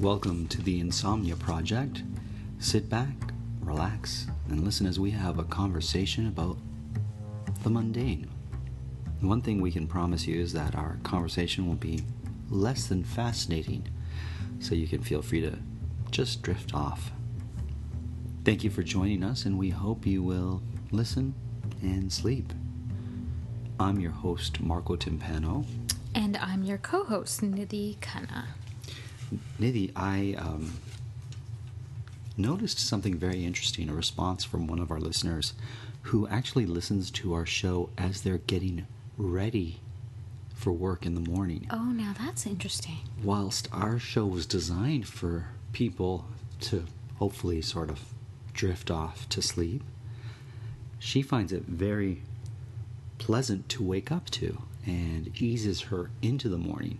Welcome 0.00 0.46
to 0.48 0.60
the 0.60 0.78
Insomnia 0.78 1.36
Project. 1.36 2.02
Sit 2.58 2.90
back, 2.90 3.14
relax, 3.62 4.26
and 4.50 4.62
listen 4.62 4.86
as 4.86 5.00
we 5.00 5.10
have 5.12 5.38
a 5.38 5.44
conversation 5.44 6.26
about 6.26 6.58
the 7.62 7.70
mundane. 7.70 8.28
One 9.22 9.40
thing 9.40 9.58
we 9.58 9.72
can 9.72 9.86
promise 9.86 10.26
you 10.26 10.38
is 10.38 10.52
that 10.52 10.74
our 10.74 10.98
conversation 11.02 11.66
will 11.66 11.76
be 11.76 12.04
less 12.50 12.88
than 12.88 13.04
fascinating, 13.04 13.88
so 14.60 14.74
you 14.74 14.86
can 14.86 15.00
feel 15.00 15.22
free 15.22 15.40
to 15.40 15.58
just 16.10 16.42
drift 16.42 16.74
off. 16.74 17.10
Thank 18.44 18.64
you 18.64 18.68
for 18.68 18.82
joining 18.82 19.24
us, 19.24 19.46
and 19.46 19.56
we 19.56 19.70
hope 19.70 20.04
you 20.04 20.22
will 20.22 20.60
listen 20.90 21.34
and 21.80 22.12
sleep. 22.12 22.52
I'm 23.80 23.98
your 23.98 24.12
host, 24.12 24.60
Marco 24.60 24.94
Timpano. 24.96 25.64
And 26.14 26.36
I'm 26.36 26.64
your 26.64 26.78
co 26.78 27.04
host, 27.04 27.40
Nidhi 27.40 27.96
Khanna. 28.00 28.48
Nidhi, 29.60 29.92
I 29.96 30.34
um, 30.38 30.74
noticed 32.36 32.78
something 32.78 33.16
very 33.16 33.44
interesting 33.44 33.88
a 33.88 33.94
response 33.94 34.44
from 34.44 34.66
one 34.66 34.78
of 34.78 34.90
our 34.90 35.00
listeners 35.00 35.54
who 36.02 36.28
actually 36.28 36.66
listens 36.66 37.10
to 37.10 37.34
our 37.34 37.46
show 37.46 37.90
as 37.98 38.20
they're 38.22 38.38
getting 38.38 38.86
ready 39.16 39.80
for 40.54 40.72
work 40.72 41.04
in 41.04 41.14
the 41.14 41.30
morning. 41.30 41.66
Oh, 41.70 41.92
now 41.92 42.14
that's 42.18 42.46
interesting. 42.46 42.98
Whilst 43.22 43.68
our 43.72 43.98
show 43.98 44.26
was 44.26 44.46
designed 44.46 45.06
for 45.06 45.48
people 45.72 46.26
to 46.60 46.84
hopefully 47.16 47.60
sort 47.60 47.90
of 47.90 48.00
drift 48.54 48.90
off 48.90 49.28
to 49.30 49.42
sleep, 49.42 49.82
she 50.98 51.22
finds 51.22 51.52
it 51.52 51.64
very 51.64 52.22
pleasant 53.18 53.68
to 53.68 53.82
wake 53.82 54.10
up 54.10 54.30
to 54.30 54.62
and 54.86 55.30
eases 55.40 55.82
her 55.82 56.10
into 56.22 56.48
the 56.48 56.58
morning, 56.58 56.98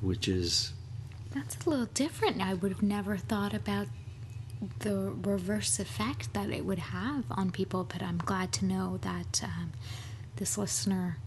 which 0.00 0.28
is 0.28 0.72
That's 1.36 1.66
a 1.66 1.70
little 1.70 1.86
different. 1.92 2.40
I 2.40 2.54
would 2.54 2.72
have 2.72 2.82
never 2.82 3.18
thought 3.18 3.52
about 3.52 3.88
the 4.78 5.12
reverse 5.22 5.78
effect 5.78 6.32
that 6.32 6.48
it 6.48 6.64
would 6.64 6.78
have 6.78 7.24
on 7.30 7.50
people, 7.50 7.84
but 7.84 8.02
I'm 8.02 8.16
glad 8.16 8.52
to 8.54 8.64
know 8.64 8.98
that 9.02 9.42
um, 9.44 9.72
this 10.36 10.56
listener, 10.56 11.18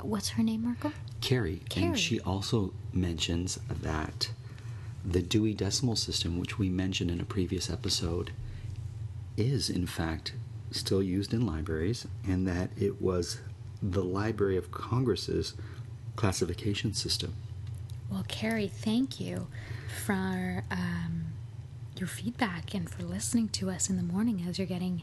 what's 0.00 0.30
her 0.30 0.42
name, 0.42 0.64
Marco? 0.64 0.92
Carrie, 1.20 1.62
Carrie. 1.68 1.86
and 1.86 1.98
she 1.98 2.18
also 2.20 2.72
mentions 2.92 3.60
that 3.68 4.30
the 5.04 5.22
Dewey 5.22 5.54
Decimal 5.54 5.94
System, 5.94 6.40
which 6.40 6.58
we 6.58 6.68
mentioned 6.68 7.10
in 7.10 7.20
a 7.20 7.24
previous 7.24 7.70
episode, 7.70 8.32
is 9.36 9.70
in 9.70 9.86
fact 9.86 10.32
still 10.72 11.02
used 11.02 11.32
in 11.32 11.46
libraries, 11.46 12.08
and 12.26 12.46
that 12.48 12.70
it 12.76 13.00
was 13.00 13.38
the 13.80 14.02
Library 14.02 14.56
of 14.56 14.72
Congress's 14.72 15.54
classification 16.16 16.92
system. 16.92 17.34
Well, 18.10 18.24
Carrie, 18.28 18.68
thank 18.68 19.20
you 19.20 19.48
for 20.04 20.64
um, 20.70 21.26
your 21.96 22.06
feedback 22.08 22.74
and 22.74 22.88
for 22.88 23.02
listening 23.02 23.48
to 23.50 23.70
us 23.70 23.90
in 23.90 23.96
the 23.96 24.02
morning 24.02 24.44
as 24.48 24.58
you're 24.58 24.66
getting 24.66 25.02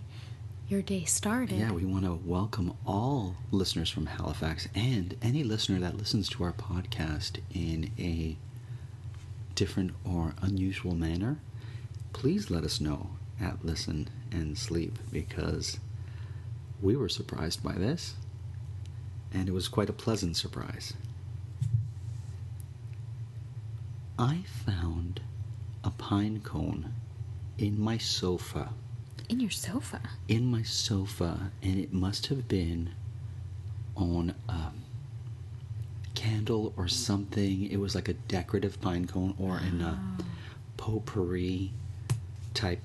your 0.67 0.81
day 0.81 1.03
started. 1.03 1.59
Yeah, 1.59 1.71
we 1.71 1.85
want 1.85 2.05
to 2.05 2.13
welcome 2.25 2.73
all 2.85 3.35
listeners 3.51 3.89
from 3.91 4.07
Halifax 4.07 4.67
and 4.73 5.15
any 5.21 5.43
listener 5.43 5.79
that 5.79 5.97
listens 5.97 6.27
to 6.29 6.43
our 6.43 6.53
podcast 6.53 7.39
in 7.53 7.91
a 7.99 8.37
different 9.53 9.91
or 10.03 10.33
unusual 10.41 10.95
manner. 10.95 11.37
Please 12.13 12.49
let 12.49 12.63
us 12.63 12.81
know 12.81 13.11
at 13.39 13.63
Listen 13.63 14.09
and 14.31 14.57
Sleep 14.57 14.97
because 15.11 15.79
we 16.81 16.95
were 16.95 17.09
surprised 17.09 17.63
by 17.63 17.73
this 17.73 18.15
and 19.33 19.47
it 19.47 19.53
was 19.53 19.67
quite 19.67 19.89
a 19.89 19.93
pleasant 19.93 20.35
surprise. 20.37 20.93
I 24.17 24.43
found 24.65 25.21
a 25.83 25.89
pine 25.91 26.41
cone 26.41 26.93
in 27.57 27.79
my 27.79 27.97
sofa 27.97 28.69
In 29.29 29.39
your 29.39 29.49
sofa. 29.51 30.01
in 30.27 30.45
my 30.45 30.63
sofa, 30.63 31.51
and 31.61 31.79
it 31.79 31.93
must 31.93 32.27
have 32.27 32.47
been 32.47 32.91
on 33.95 34.33
a 34.49 34.71
candle 36.13 36.73
or 36.77 36.87
something. 36.87 37.69
It 37.69 37.77
was 37.77 37.95
like 37.95 38.07
a 38.07 38.13
decorative 38.13 38.79
pine 38.81 39.05
cone 39.07 39.35
or 39.39 39.59
in 39.59 39.81
a 39.81 39.99
potpourri 40.77 41.71
type. 42.53 42.79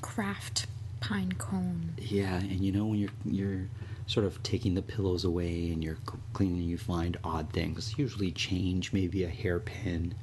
Craft 0.00 0.66
pine 1.00 1.32
cone. 1.32 1.94
Yeah, 1.98 2.36
and 2.36 2.60
you 2.60 2.72
know 2.72 2.86
when 2.86 2.98
you're 2.98 3.10
you're 3.24 3.66
sort 4.06 4.24
of 4.26 4.42
taking 4.42 4.74
the 4.74 4.82
pillows 4.82 5.24
away 5.24 5.70
and 5.70 5.82
you're 5.82 5.98
cleaning, 6.32 6.62
you 6.62 6.78
find 6.78 7.16
odd 7.24 7.52
things. 7.52 7.94
Usually 7.98 8.30
change, 8.30 8.92
maybe 8.92 9.24
a 9.24 9.28
hairpin. 9.28 10.14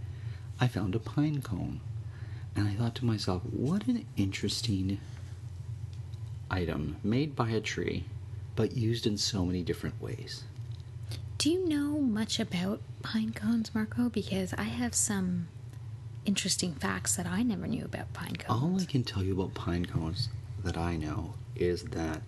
I 0.60 0.68
found 0.68 0.96
a 0.96 1.00
pine 1.00 1.42
cone, 1.42 1.82
and 2.56 2.68
I 2.68 2.74
thought 2.74 2.96
to 2.96 3.06
myself, 3.06 3.42
what 3.52 3.88
an 3.88 4.06
interesting 4.16 5.00
item 6.50 6.98
made 7.04 7.36
by 7.36 7.50
a 7.50 7.60
tree, 7.60 8.06
but 8.56 8.78
used 8.78 9.06
in 9.06 9.18
so 9.18 9.46
many 9.46 9.64
different 9.64 10.02
ways. 10.02 10.44
Do 11.38 11.50
you 11.50 11.68
know 11.68 12.00
much 12.00 12.40
about 12.40 12.80
pine 13.02 13.34
cones, 13.34 13.74
Marco? 13.76 14.08
Because 14.08 14.54
I 14.54 14.64
have 14.64 14.96
some 14.96 15.48
interesting 16.26 16.74
facts 16.76 17.18
that 17.18 17.26
I 17.26 17.44
never 17.44 17.68
knew 17.68 17.84
about 17.84 18.14
pine 18.14 18.38
cones. 18.38 18.64
All 18.64 18.82
I 18.82 18.86
can 18.86 19.04
tell 19.04 19.24
you 19.24 19.34
about 19.34 19.54
pine 19.54 19.86
cones 19.86 20.30
that 20.64 20.78
I 20.78 20.96
know 20.96 21.34
is 21.56 21.84
that 21.86 22.22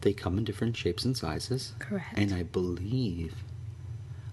they 0.00 0.12
come 0.12 0.38
in 0.38 0.44
different 0.44 0.76
shapes 0.76 1.04
and 1.04 1.16
sizes. 1.16 1.74
Correct. 1.78 2.16
And 2.16 2.32
I 2.32 2.42
believe 2.42 3.34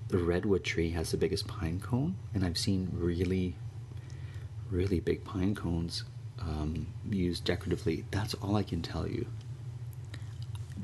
the 0.08 0.18
redwood 0.18 0.64
tree 0.64 0.92
has 0.92 1.12
the 1.12 1.18
biggest 1.18 1.48
pine 1.48 1.80
cone, 1.80 2.16
and 2.34 2.46
I've 2.46 2.58
seen 2.58 2.90
really, 2.94 3.56
really 4.70 5.00
big 5.00 5.24
pine 5.24 5.56
cones 5.56 6.04
um, 6.40 6.88
used 7.10 7.44
decoratively. 7.44 8.06
That's 8.12 8.34
all 8.36 8.56
I 8.56 8.64
can 8.64 8.82
tell 8.82 9.08
you. 9.08 9.26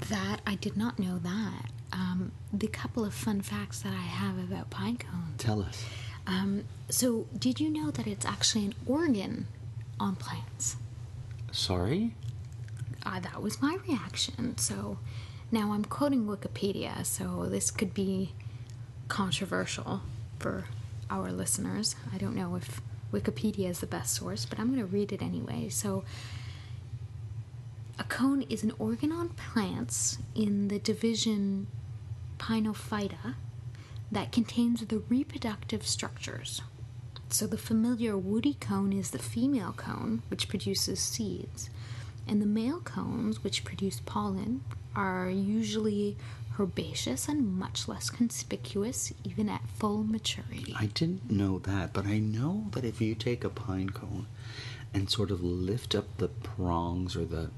That 0.10 0.42
I 0.46 0.56
did 0.56 0.76
not 0.76 1.00
know 1.00 1.20
that. 1.20 1.70
Um, 1.94 2.32
the 2.52 2.68
couple 2.68 3.06
of 3.06 3.14
fun 3.14 3.42
facts 3.42 3.82
that 3.82 3.94
I 3.94 4.02
have 4.02 4.38
about 4.40 4.70
pine 4.72 4.98
cones. 4.98 5.38
Tell 5.38 5.62
us. 5.62 5.86
Um, 6.26 6.64
so, 6.90 7.28
did 7.38 7.60
you 7.60 7.70
know 7.70 7.92
that 7.92 8.08
it's 8.08 8.26
actually 8.26 8.66
an 8.66 8.74
organ 8.88 9.48
on 10.00 10.16
plants? 10.16 10.78
Sorry? 11.52 12.16
Uh, 13.06 13.20
that 13.20 13.42
was 13.42 13.62
my 13.62 13.78
reaction. 13.88 14.58
So, 14.58 14.98
now 15.52 15.74
I'm 15.74 15.86
quoting 15.86 16.26
Wikipedia, 16.26 17.06
so 17.06 17.48
this 17.50 17.70
could 17.70 17.94
be 17.94 18.34
controversial 19.08 20.02
for 20.40 20.66
our 21.10 21.32
listeners. 21.32 21.96
I 22.14 22.18
don't 22.18 22.36
know 22.36 22.56
if 22.56 22.82
Wikipedia 23.12 23.70
is 23.70 23.80
the 23.80 23.86
best 23.86 24.16
source, 24.16 24.46
but 24.46 24.60
I'm 24.60 24.68
going 24.68 24.80
to 24.80 24.86
read 24.86 25.12
it 25.12 25.22
anyway. 25.22 25.70
So, 25.70 26.04
a 28.00 28.04
cone 28.06 28.42
is 28.44 28.64
an 28.64 28.74
organ 28.80 29.12
on 29.12 29.30
plants 29.30 30.18
in 30.34 30.70
the 30.70 30.80
division 30.80 31.68
Pinophyta 32.40 33.36
that 34.12 34.32
contains 34.32 34.86
the 34.86 35.00
reproductive 35.00 35.86
structures. 35.86 36.62
So 37.30 37.48
the 37.48 37.58
familiar 37.58 38.18
woody 38.18 38.56
cone 38.56 38.94
is 38.94 39.12
the 39.12 39.20
female 39.20 39.74
cone, 39.74 40.22
which 40.30 40.50
produces 40.50 41.00
seeds, 41.00 41.70
and 42.28 42.42
the 42.42 42.46
male 42.46 42.80
cones, 42.80 43.44
which 43.44 43.64
produce 43.64 44.00
pollen, 44.06 44.62
are 44.96 45.30
usually 45.30 46.16
herbaceous 46.60 47.28
and 47.28 47.58
much 47.58 47.88
less 47.88 48.10
conspicuous 48.10 49.12
even 49.24 49.50
at 49.50 49.68
full 49.68 50.04
maturity. 50.04 50.76
I 50.78 50.86
didn't 50.88 51.30
know 51.32 51.60
that, 51.60 51.94
but 51.94 52.06
I 52.06 52.20
know 52.20 52.68
that 52.72 52.86
if 52.86 53.02
you 53.02 53.16
take 53.16 53.44
a 53.44 53.50
pine 53.50 53.90
cone 53.90 54.28
and 54.94 55.10
sort 55.10 55.32
of 55.32 55.44
lift 55.44 55.96
up 55.96 56.06
the 56.18 56.28
prongs 56.28 57.16
or 57.16 57.26
the 57.26 57.50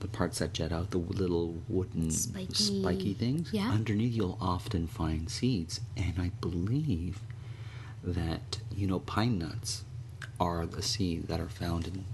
the 0.00 0.08
parts 0.08 0.38
that 0.38 0.52
jet 0.52 0.72
out, 0.72 0.90
the 0.90 0.98
little 0.98 1.56
wooden 1.68 2.10
Spiky- 2.10 2.54
spiky 2.54 3.14
things, 3.14 3.52
yeah. 3.52 3.70
underneath 3.70 4.14
you'll 4.14 4.38
often 4.40 4.86
find 4.86 5.28
seeds. 5.28 5.80
And 5.96 6.14
I 6.18 6.30
believe 6.40 7.20
that, 8.02 8.58
you 8.74 8.86
know, 8.86 9.00
pine 9.00 9.38
nuts 9.38 9.84
are 10.38 10.66
the 10.66 10.82
seed 10.82 11.26
that 11.28 11.40
are 11.40 11.48
found 11.48 11.86
in 11.88 12.04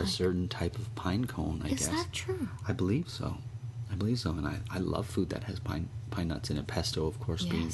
a 0.00 0.06
certain 0.06 0.48
type 0.48 0.76
of 0.78 0.94
pine 0.94 1.26
cone, 1.26 1.60
I 1.64 1.68
Is 1.68 1.72
guess. 1.80 1.82
Is 1.82 1.88
that 1.90 2.12
true? 2.12 2.48
I 2.66 2.72
believe 2.72 3.08
so. 3.08 3.36
I 3.90 3.94
believe 3.94 4.18
so, 4.18 4.30
and 4.30 4.46
I, 4.46 4.58
I 4.70 4.78
love 4.78 5.06
food 5.06 5.30
that 5.30 5.44
has 5.44 5.60
pine 5.60 5.88
pine 6.10 6.28
nuts 6.28 6.50
in 6.50 6.56
it. 6.56 6.66
Pesto, 6.66 7.06
of 7.06 7.20
course, 7.20 7.44
being 7.44 7.70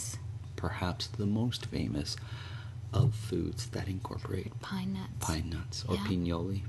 perhaps 0.57 1.07
the 1.07 1.27
most 1.27 1.67
famous 1.67 2.17
of 2.93 3.15
foods 3.15 3.67
that 3.69 3.89
incorporate 3.89 4.53
Pine 4.61 4.93
nuts. 4.95 5.13
pine 5.21 5.49
nuts 5.51 5.85
or 5.89 5.95
Yeah. 5.95 6.01
pignoli, 6.05 6.63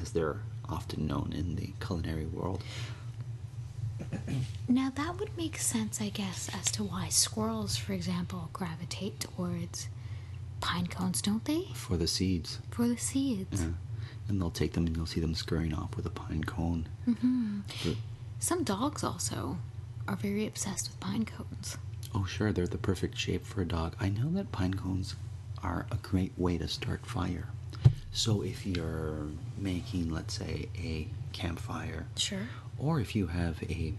as 0.00 0.12
they're 0.12 0.42
often 0.68 1.06
known 1.06 1.32
in 1.32 1.56
the 1.56 1.72
culinary 1.80 2.26
world. 2.26 2.62
Now 4.68 4.90
that 4.94 5.18
would 5.18 5.36
make 5.36 5.56
sense, 5.58 6.00
I 6.00 6.10
guess, 6.10 6.48
as 6.54 6.70
to 6.72 6.84
why 6.84 7.08
squirrels, 7.08 7.76
for 7.76 7.92
example, 7.94 8.50
gravitate 8.52 9.18
towards 9.20 9.88
pine 10.60 10.86
cones, 10.86 11.20
don't 11.22 11.44
they? 11.44 11.64
For 11.74 11.96
the 11.96 12.06
seeds, 12.06 12.58
For 12.70 12.86
the 12.86 12.96
seeds. 12.98 13.62
yeah. 13.62 13.68
And 14.28 14.40
they'll 14.40 14.50
take 14.50 14.72
them 14.74 14.86
and 14.86 14.96
you'll 14.96 15.06
see 15.06 15.20
them 15.20 15.34
scurrying 15.34 15.74
off 15.74 15.96
with 15.96 16.06
a 16.06 16.10
pine 16.10 16.44
cone. 16.44 16.86
Mm-hmm. 17.08 17.60
Some 18.38 18.62
dogs 18.62 19.02
also 19.02 19.58
are 20.06 20.16
very 20.16 20.46
obsessed 20.46 20.88
with 20.88 21.00
pine 21.00 21.24
cones. 21.24 21.76
Oh, 22.14 22.24
sure, 22.24 22.52
they're 22.52 22.66
the 22.66 22.78
perfect 22.78 23.16
shape 23.18 23.44
for 23.44 23.62
a 23.62 23.66
dog. 23.66 23.94
I 24.00 24.08
know 24.08 24.30
that 24.32 24.52
pine 24.52 24.74
cones 24.74 25.14
are 25.62 25.86
a 25.90 25.96
great 25.96 26.32
way 26.38 26.56
to 26.58 26.68
start 26.68 27.04
fire. 27.06 27.48
So 28.12 28.42
if 28.42 28.64
you're 28.66 29.26
making, 29.58 30.10
let's 30.10 30.34
say, 30.34 30.68
a 30.78 31.08
campfire, 31.32 32.06
Sure. 32.16 32.48
or 32.78 33.00
if 33.00 33.14
you 33.14 33.26
have 33.28 33.62
a 33.64 33.94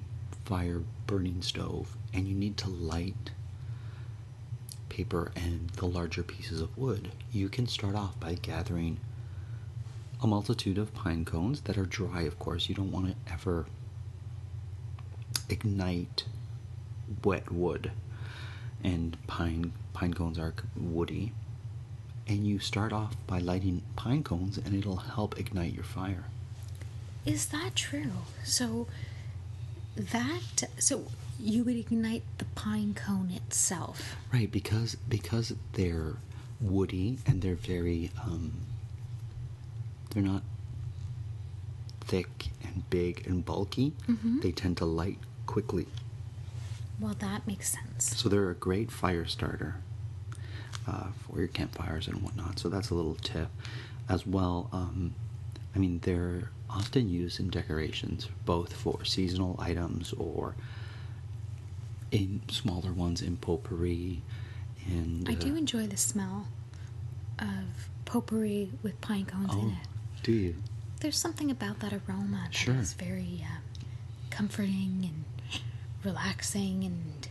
fire 0.45 0.81
burning 1.05 1.41
stove 1.41 1.95
and 2.13 2.27
you 2.27 2.33
need 2.35 2.57
to 2.57 2.69
light 2.69 3.31
paper 4.89 5.31
and 5.35 5.69
the 5.71 5.85
larger 5.85 6.23
pieces 6.23 6.59
of 6.61 6.75
wood, 6.77 7.11
you 7.31 7.49
can 7.49 7.67
start 7.67 7.95
off 7.95 8.19
by 8.19 8.33
gathering 8.33 8.97
a 10.21 10.27
multitude 10.27 10.77
of 10.77 10.93
pine 10.93 11.25
cones 11.25 11.61
that 11.61 11.77
are 11.77 11.85
dry, 11.85 12.21
of 12.21 12.37
course. 12.39 12.67
You 12.69 12.75
don't 12.75 12.91
want 12.91 13.07
to 13.07 13.33
ever 13.33 13.65
ignite 15.49 16.25
wet 17.23 17.51
wood. 17.51 17.91
And 18.83 19.17
pine 19.27 19.73
pine 19.93 20.13
cones 20.13 20.37
are 20.39 20.53
woody. 20.75 21.33
And 22.27 22.45
you 22.45 22.59
start 22.59 22.93
off 22.93 23.15
by 23.27 23.39
lighting 23.39 23.81
pine 23.95 24.23
cones 24.23 24.57
and 24.57 24.75
it'll 24.75 24.97
help 24.97 25.39
ignite 25.39 25.73
your 25.73 25.83
fire. 25.83 26.25
Is 27.25 27.47
that 27.47 27.75
true? 27.75 28.11
So 28.43 28.87
that 29.95 30.63
so 30.77 31.05
you 31.39 31.63
would 31.63 31.75
ignite 31.75 32.23
the 32.37 32.45
pine 32.45 32.93
cone 32.93 33.31
itself. 33.31 34.15
Right, 34.31 34.51
because 34.51 34.95
because 35.07 35.53
they're 35.73 36.17
woody 36.61 37.19
and 37.25 37.41
they're 37.41 37.55
very 37.55 38.11
um, 38.21 38.51
they're 40.09 40.23
not 40.23 40.43
thick 42.01 42.47
and 42.63 42.89
big 42.89 43.25
and 43.27 43.45
bulky. 43.45 43.93
They 44.41 44.51
tend 44.51 44.77
to 44.77 44.85
light 44.85 45.19
quickly, 45.45 45.87
Well, 46.99 47.15
that 47.19 47.45
makes 47.47 47.71
sense. 47.71 48.15
so 48.17 48.29
they're 48.29 48.49
a 48.49 48.55
great 48.55 48.91
fire 48.91 49.25
starter 49.25 49.75
uh, 50.87 51.07
for 51.21 51.39
your 51.39 51.47
campfires 51.47 52.07
and 52.07 52.21
whatnot. 52.21 52.59
So 52.59 52.69
that's 52.69 52.89
a 52.89 52.95
little 52.95 53.15
tip, 53.15 53.49
as 54.07 54.25
well. 54.27 54.69
Um, 54.71 55.13
I 55.75 55.79
mean, 55.79 55.99
they're 56.03 56.49
often 56.69 57.09
used 57.09 57.39
in 57.39 57.49
decorations, 57.49 58.27
both 58.45 58.73
for 58.73 59.03
seasonal 59.05 59.55
items 59.59 60.13
or 60.13 60.55
in 62.11 62.41
smaller 62.49 62.91
ones 62.91 63.21
in 63.21 63.37
potpourri. 63.37 64.21
And 64.87 65.27
I 65.29 65.33
uh, 65.33 65.35
do 65.35 65.55
enjoy 65.55 65.85
the 65.87 65.97
smell 65.97 66.47
of 67.37 67.89
potpourri 68.05 68.71
with 68.81 68.99
pine 69.01 69.25
cones 69.25 69.53
in 69.53 69.59
Oh, 69.59 69.67
it. 69.81 69.87
Do 70.23 70.31
you? 70.31 70.55
There's 71.01 71.17
something 71.17 71.49
about 71.49 71.79
that 71.79 71.93
aroma 71.93 72.49
that 72.51 72.51
is 72.53 72.57
Sure. 72.57 72.73
very 73.07 73.43
um, 73.45 73.61
comforting 74.29 74.99
and 75.11 75.61
relaxing 76.03 76.83
and 76.83 77.27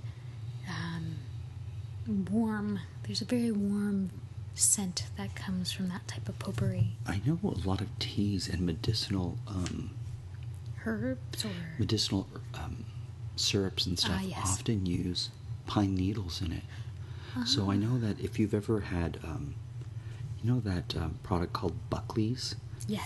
um, 0.69 2.27
warm. 2.31 2.81
There's 3.05 3.21
a 3.23 3.25
very 3.27 3.51
warm 3.53 4.11
scent 4.55 5.05
that 5.17 5.35
comes 5.37 5.71
from 5.71 5.89
that 5.89 6.07
type 6.09 6.29
of 6.29 6.39
potpourri. 6.39 6.93
I 7.07 7.21
know 7.25 7.39
a 7.45 7.67
lot 7.69 7.81
of 7.81 7.87
teas 7.99 8.49
and 8.49 8.63
medicinal 8.63 9.39
um, 9.47 9.91
Herbs 10.87 11.45
or 11.45 11.51
medicinal 11.79 12.27
um, 12.55 12.85
syrups 13.37 13.87
and 13.87 13.99
stuff 13.99 14.13
Ah, 14.21 14.23
yes. 14.23 14.39
often 14.43 14.87
use 14.87 15.31
pine 15.67 15.95
needles 15.95 16.41
in 16.41 16.53
it. 16.53 16.63
So 17.47 17.71
I 17.71 17.77
know 17.77 17.99
that 18.01 18.19
if 18.19 18.37
you've 18.41 18.53
ever 18.55 18.81
had, 18.81 19.19
um, 19.23 19.55
you 20.43 20.51
know, 20.51 20.59
that 20.61 20.97
um, 20.97 21.21
product 21.23 21.53
called 21.53 21.75
Buckley's 21.89 22.57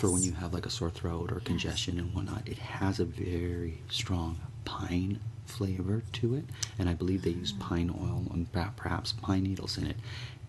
for 0.01 0.11
when 0.11 0.23
you 0.23 0.33
have 0.33 0.53
like 0.55 0.67
a 0.67 0.71
sore 0.71 0.91
throat 0.91 1.31
or 1.33 1.37
Yes. 1.37 1.45
congestion 1.47 1.99
and 1.99 2.15
whatnot. 2.15 2.49
It 2.49 2.59
has 2.59 3.01
a 3.01 3.05
very 3.05 3.83
strong 3.89 4.39
pine 4.65 5.21
flavor 5.47 6.03
to 6.13 6.35
it, 6.37 6.45
and 6.79 6.89
I 6.89 6.95
believe 6.95 7.23
they 7.23 7.31
use 7.31 7.53
Ah. 7.61 7.69
pine 7.69 7.91
oil 7.91 8.27
and 8.33 8.51
perhaps 8.77 9.13
pine 9.13 9.43
needles 9.43 9.77
in 9.79 9.87
it, 9.87 9.97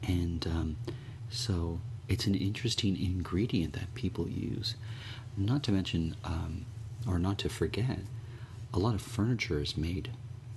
and 0.03 0.45
um, 0.47 0.75
so 1.30 1.80
it's 2.07 2.27
an 2.27 2.35
interesting 2.35 2.97
ingredient 2.97 3.74
that 3.74 3.94
people 3.95 4.30
use. 4.30 4.75
Not 5.36 5.63
to 5.63 5.71
mention, 5.71 6.15
um, 6.24 6.65
or 7.07 7.18
not 7.18 7.39
to 7.39 7.50
forget, 7.50 8.00
a 8.74 8.79
lot 8.79 8.94
of 8.95 9.01
furniture 9.01 9.59
is 9.59 9.75
made 9.75 10.12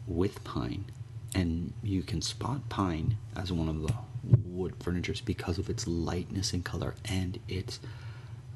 with 0.07 0.45
pine, 0.45 0.85
and 1.35 1.73
you 1.83 2.03
can 2.03 2.21
spot 2.23 2.69
pine 2.69 3.17
as 3.35 3.51
one 3.53 3.69
of 3.69 3.83
the 3.83 3.95
wood 4.45 4.75
furnitures 4.83 5.21
because 5.21 5.59
of 5.59 5.71
its 5.71 5.87
lightness 5.87 6.53
in 6.53 6.63
color 6.63 6.95
and 7.05 7.39
its 7.49 7.81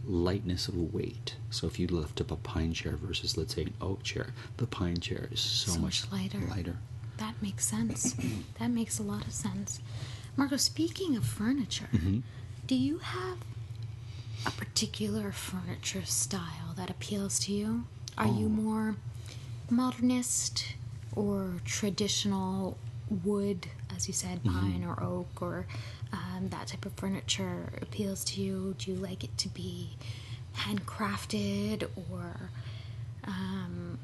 lightness 0.06 0.68
of 0.68 0.92
weight. 0.94 1.36
So 1.50 1.66
if 1.66 1.78
you 1.78 1.86
lift 1.86 2.20
up 2.20 2.30
a 2.30 2.36
pine 2.36 2.72
chair 2.72 2.96
versus, 2.96 3.36
let's 3.36 3.54
say, 3.54 3.62
an 3.62 3.74
oak 3.80 4.02
chair, 4.02 4.28
the 4.56 4.66
pine 4.66 4.98
chair 5.00 5.28
is 5.30 5.40
so, 5.40 5.72
So 5.72 5.78
much 5.80 6.10
lighter. 6.10 6.38
Lighter. 6.48 6.76
that 7.18 7.34
makes 7.42 7.66
sense. 7.66 8.14
that 8.58 8.70
makes 8.70 8.98
a 8.98 9.02
lot 9.02 9.26
of 9.26 9.32
sense. 9.32 9.80
Marco, 10.36 10.56
speaking 10.56 11.16
of 11.16 11.24
furniture, 11.24 11.88
Mm-hmm. 11.92 12.20
do 12.66 12.74
you 12.74 12.98
have 12.98 13.38
a 14.46 14.50
particular 14.50 15.32
furniture 15.32 16.04
style 16.04 16.72
that 16.76 16.88
appeals 16.88 17.38
to 17.40 17.52
you? 17.52 17.84
Are 18.16 18.26
you 18.26 18.46
Oh. 18.46 18.62
more 18.64 18.96
modernist 19.68 20.74
or 21.14 21.54
traditional 21.64 22.76
wood, 23.24 23.66
as 23.94 24.08
you 24.08 24.14
said, 24.14 24.42
Mm-hmm. 24.44 24.58
pine 24.60 24.84
or 24.84 25.02
oak, 25.02 25.42
or 25.42 25.66
um, 26.12 26.48
that 26.50 26.68
type 26.68 26.84
of 26.86 26.92
furniture 26.94 27.72
appeals 27.80 28.24
to 28.24 28.40
you? 28.40 28.74
Do 28.78 28.92
you 28.92 28.96
like 28.96 29.24
it 29.24 29.36
to 29.38 29.48
be 29.48 29.90
handcrafted, 30.56 31.88
or 32.10 32.50
um, 33.24 33.98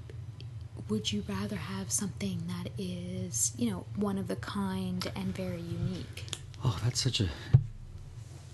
would 0.89 1.13
you 1.13 1.25
rather 1.29 1.57
have 1.57 1.91
something 1.91 2.43
that 2.47 2.71
is, 2.79 3.53
you 3.57 3.71
know, 3.71 3.85
one 3.97 4.19
of 4.19 4.31
a 4.31 4.37
kind 4.37 5.11
and 5.17 5.35
very 5.35 5.61
unique? 5.61 6.25
Oh, 6.65 6.79
that's 6.85 7.01
such 7.01 7.21
a 7.21 7.29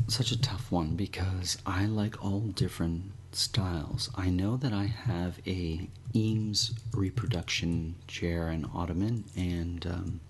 such 0.08 0.32
a 0.32 0.40
tough 0.40 0.70
one 0.70 0.94
because 0.96 1.56
I 1.64 1.86
like 1.86 2.22
all 2.22 2.40
different 2.40 3.12
styles. 3.32 4.10
I 4.14 4.28
know 4.30 4.56
that 4.56 4.72
I 4.72 4.84
have 4.86 5.38
a 5.46 5.88
Eames 6.14 6.74
reproduction 6.92 7.94
chair 8.06 8.48
and 8.48 8.66
ottoman, 8.74 9.24
and 9.36 9.86
um, 9.86 10.20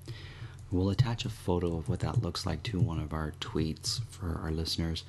we'll 0.73 0.91
attach 0.91 1.25
a 1.25 1.29
photo 1.29 1.77
of 1.77 1.89
what 1.89 2.01
that 2.01 2.23
looks 2.23 2.47
like 2.47 2.63
to 2.65 2.81
one 2.81 2.99
of 2.99 3.13
our 3.13 3.33
tweets 3.41 4.01
for 4.11 4.41
our 4.43 4.51
listeners. 4.51 5.05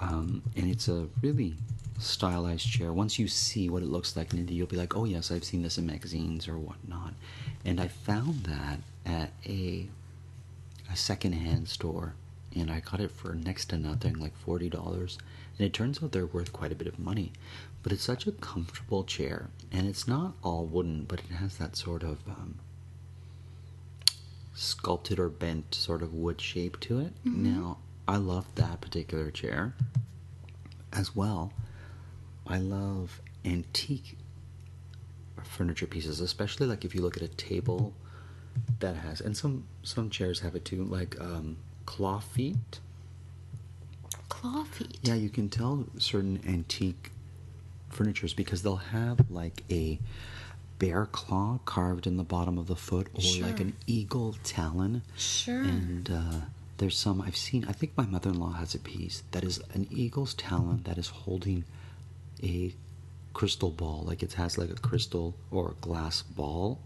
Um, 0.00 0.42
and 0.54 0.70
it's 0.70 0.86
a 0.88 1.08
really 1.22 1.54
stylized 1.98 2.70
chair. 2.70 2.92
Once 2.92 3.18
you 3.18 3.26
see 3.26 3.68
what 3.68 3.82
it 3.82 3.88
looks 3.88 4.16
like, 4.16 4.30
Nidhi, 4.30 4.52
you'll 4.52 4.66
be 4.68 4.76
like, 4.76 4.96
"Oh 4.96 5.04
yes, 5.04 5.30
I've 5.32 5.44
seen 5.44 5.62
this 5.62 5.78
in 5.78 5.86
magazines 5.86 6.46
or 6.46 6.58
whatnot." 6.58 7.14
And 7.64 7.80
I 7.80 7.88
found 7.88 8.44
that 8.44 8.80
at 9.04 9.32
a 9.46 9.88
a 10.90 10.96
secondhand 10.96 11.68
store 11.68 12.14
and 12.54 12.70
I 12.70 12.80
got 12.80 13.00
it 13.00 13.10
for 13.10 13.34
next 13.34 13.66
to 13.66 13.78
nothing, 13.78 14.18
like 14.18 14.36
forty 14.36 14.68
dollars. 14.68 15.18
And 15.58 15.66
it 15.66 15.72
turns 15.72 16.02
out 16.02 16.12
they're 16.12 16.26
worth 16.26 16.52
quite 16.52 16.72
a 16.72 16.76
bit 16.76 16.86
of 16.86 16.98
money. 16.98 17.32
But 17.82 17.92
it's 17.92 18.02
such 18.02 18.26
a 18.26 18.32
comfortable 18.32 19.04
chair, 19.04 19.48
and 19.72 19.86
it's 19.86 20.06
not 20.08 20.34
all 20.42 20.64
wooden, 20.66 21.04
but 21.04 21.20
it 21.20 21.34
has 21.34 21.56
that 21.58 21.76
sort 21.76 22.02
of 22.02 22.18
um, 22.28 22.56
sculpted 24.58 25.20
or 25.20 25.28
bent 25.28 25.72
sort 25.72 26.02
of 26.02 26.12
wood 26.12 26.40
shape 26.40 26.80
to 26.80 26.98
it. 26.98 27.12
Now, 27.24 27.78
I 28.08 28.16
love 28.16 28.46
that 28.56 28.80
particular 28.80 29.30
chair. 29.30 29.74
As 30.92 31.14
well, 31.14 31.52
I 32.46 32.58
love 32.58 33.20
antique 33.44 34.18
furniture 35.44 35.86
pieces, 35.86 36.20
especially 36.20 36.66
like 36.66 36.84
if 36.84 36.94
you 36.94 37.02
look 37.02 37.16
at 37.16 37.22
a 37.22 37.28
table 37.28 37.94
that 38.80 38.96
has, 38.96 39.20
and 39.20 39.36
some 39.36 39.64
some 39.82 40.10
chairs 40.10 40.40
have 40.40 40.56
it 40.56 40.64
too, 40.64 40.84
like 40.84 41.20
um, 41.20 41.58
claw 41.86 42.18
feet. 42.18 42.80
Claw 44.28 44.64
feet. 44.64 44.98
Yeah, 45.02 45.14
you 45.14 45.30
can 45.30 45.48
tell 45.48 45.86
certain 45.98 46.40
antique 46.46 47.12
furnitures 47.90 48.34
because 48.34 48.62
they'll 48.62 48.76
have 48.76 49.30
like 49.30 49.62
a 49.70 50.00
bear 50.78 51.06
claw 51.06 51.58
carved 51.64 52.06
in 52.06 52.16
the 52.16 52.24
bottom 52.24 52.58
of 52.58 52.66
the 52.66 52.76
foot 52.76 53.08
or 53.14 53.46
like 53.46 53.60
an 53.60 53.74
eagle 53.86 54.36
talon. 54.44 55.02
Sure. 55.16 55.60
And 55.60 56.10
uh, 56.10 56.40
there's 56.78 56.96
some 56.96 57.20
I've 57.20 57.36
seen, 57.36 57.64
I 57.68 57.72
think 57.72 57.92
my 57.96 58.06
mother 58.06 58.30
in 58.30 58.38
law 58.38 58.52
has 58.52 58.74
a 58.74 58.78
piece 58.78 59.22
that 59.32 59.44
is 59.44 59.60
an 59.74 59.88
eagle's 59.90 60.34
talon 60.34 60.82
that 60.84 60.98
is 60.98 61.08
holding 61.08 61.64
a 62.42 62.72
crystal 63.34 63.70
ball. 63.70 64.04
Like 64.06 64.22
it 64.22 64.34
has 64.34 64.56
like 64.58 64.70
a 64.70 64.74
crystal 64.74 65.34
or 65.50 65.70
a 65.70 65.74
glass 65.74 66.22
ball 66.22 66.78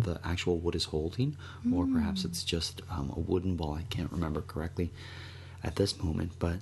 the 0.00 0.18
actual 0.24 0.58
wood 0.58 0.74
is 0.74 0.84
holding, 0.84 1.36
or 1.72 1.86
perhaps 1.86 2.24
it's 2.24 2.42
just 2.42 2.82
um, 2.90 3.12
a 3.16 3.20
wooden 3.20 3.56
ball. 3.56 3.74
I 3.74 3.82
can't 3.82 4.10
remember 4.10 4.40
correctly 4.40 4.90
at 5.62 5.76
this 5.76 6.02
moment, 6.02 6.32
but 6.38 6.56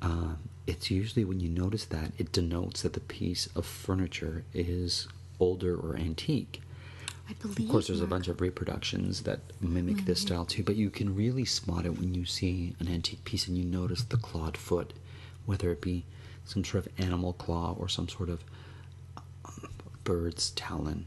uh, 0.00 0.34
it's 0.66 0.90
usually 0.90 1.24
when 1.24 1.40
you 1.40 1.48
notice 1.48 1.84
that 1.86 2.12
it 2.18 2.32
denotes 2.32 2.82
that 2.82 2.92
the 2.92 3.00
piece 3.00 3.48
of 3.54 3.66
furniture 3.66 4.44
is 4.54 5.08
older 5.40 5.74
or 5.76 5.96
antique. 5.96 6.60
I 7.28 7.34
believe. 7.34 7.60
Of 7.60 7.68
course, 7.68 7.86
there's 7.86 8.00
a 8.00 8.06
bunch 8.06 8.28
of 8.28 8.40
reproductions 8.40 9.22
that 9.22 9.40
mimic 9.60 10.04
this 10.04 10.20
style 10.22 10.44
too, 10.44 10.62
but 10.62 10.76
you 10.76 10.90
can 10.90 11.14
really 11.14 11.44
spot 11.44 11.86
it 11.86 11.96
when 11.98 12.14
you 12.14 12.24
see 12.24 12.74
an 12.80 12.88
antique 12.88 13.24
piece 13.24 13.46
and 13.48 13.56
you 13.56 13.64
notice 13.64 14.02
the 14.02 14.16
clawed 14.16 14.56
foot, 14.56 14.92
whether 15.46 15.70
it 15.70 15.80
be 15.80 16.04
some 16.44 16.64
sort 16.64 16.84
of 16.86 16.92
animal 16.98 17.32
claw 17.34 17.74
or 17.78 17.88
some 17.88 18.08
sort 18.08 18.28
of 18.28 18.42
um, 19.16 19.68
bird's 20.04 20.50
talon. 20.50 21.06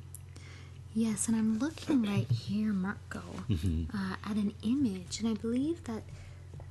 Yes, 0.93 1.27
and 1.27 1.35
I'm 1.35 1.59
looking 1.59 2.03
right 2.03 2.29
here, 2.31 2.71
Marco, 2.71 3.21
Mm-hmm. 3.49 3.95
uh, 3.95 4.15
at 4.23 4.37
an 4.37 4.53
image, 4.63 5.19
and 5.19 5.27
I 5.27 5.33
believe 5.33 5.83
that 5.83 6.03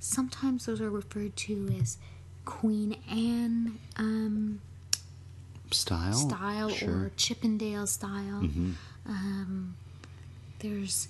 sometimes 0.01 0.65
those 0.65 0.81
are 0.81 0.89
referred 0.91 1.37
to 1.37 1.69
as 1.79 1.99
Queen 2.47 2.97
Anne 3.11 3.79
um, 3.97 4.61
Style? 5.71 6.13
style 6.13 6.69
Sure. 6.71 6.91
or 7.07 7.13
Chippendale 7.17 7.87
style. 7.87 8.43
Mm-hmm. 8.43 8.73
Um, 9.07 9.77
there's, 10.61 11.09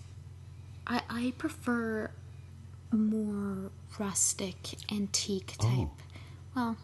I, 0.86 1.02
I 1.08 1.32
prefer 1.38 2.10
more 2.92 3.70
rustic, 3.98 4.56
antique 4.90 5.54
type. 5.58 5.68
Oh. 5.70 5.90
Well, 6.56 6.76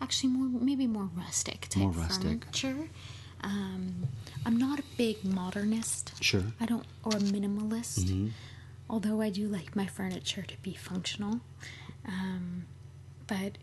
actually, 0.00 0.30
more 0.30 0.60
maybe 0.60 0.86
more 0.86 1.08
rustic 1.16 1.62
type 1.68 1.82
More 1.82 1.90
rustic. 1.92 2.44
furniture. 2.44 2.88
Um, 3.42 4.08
I'm 4.44 4.56
not 4.56 4.78
a 4.78 4.84
big 4.96 5.24
modernist. 5.24 6.12
Sure. 6.22 6.42
I 6.60 6.66
don't, 6.66 6.84
or 7.04 7.12
a 7.12 7.20
minimalist. 7.20 8.00
Mm-hmm. 8.04 8.28
Although 8.88 9.20
I 9.20 9.30
do 9.30 9.46
like 9.48 9.74
my 9.74 9.86
furniture 9.86 10.42
to 10.42 10.56
be 10.62 10.74
functional. 10.74 11.40
Um, 12.06 12.66
but 13.26 13.58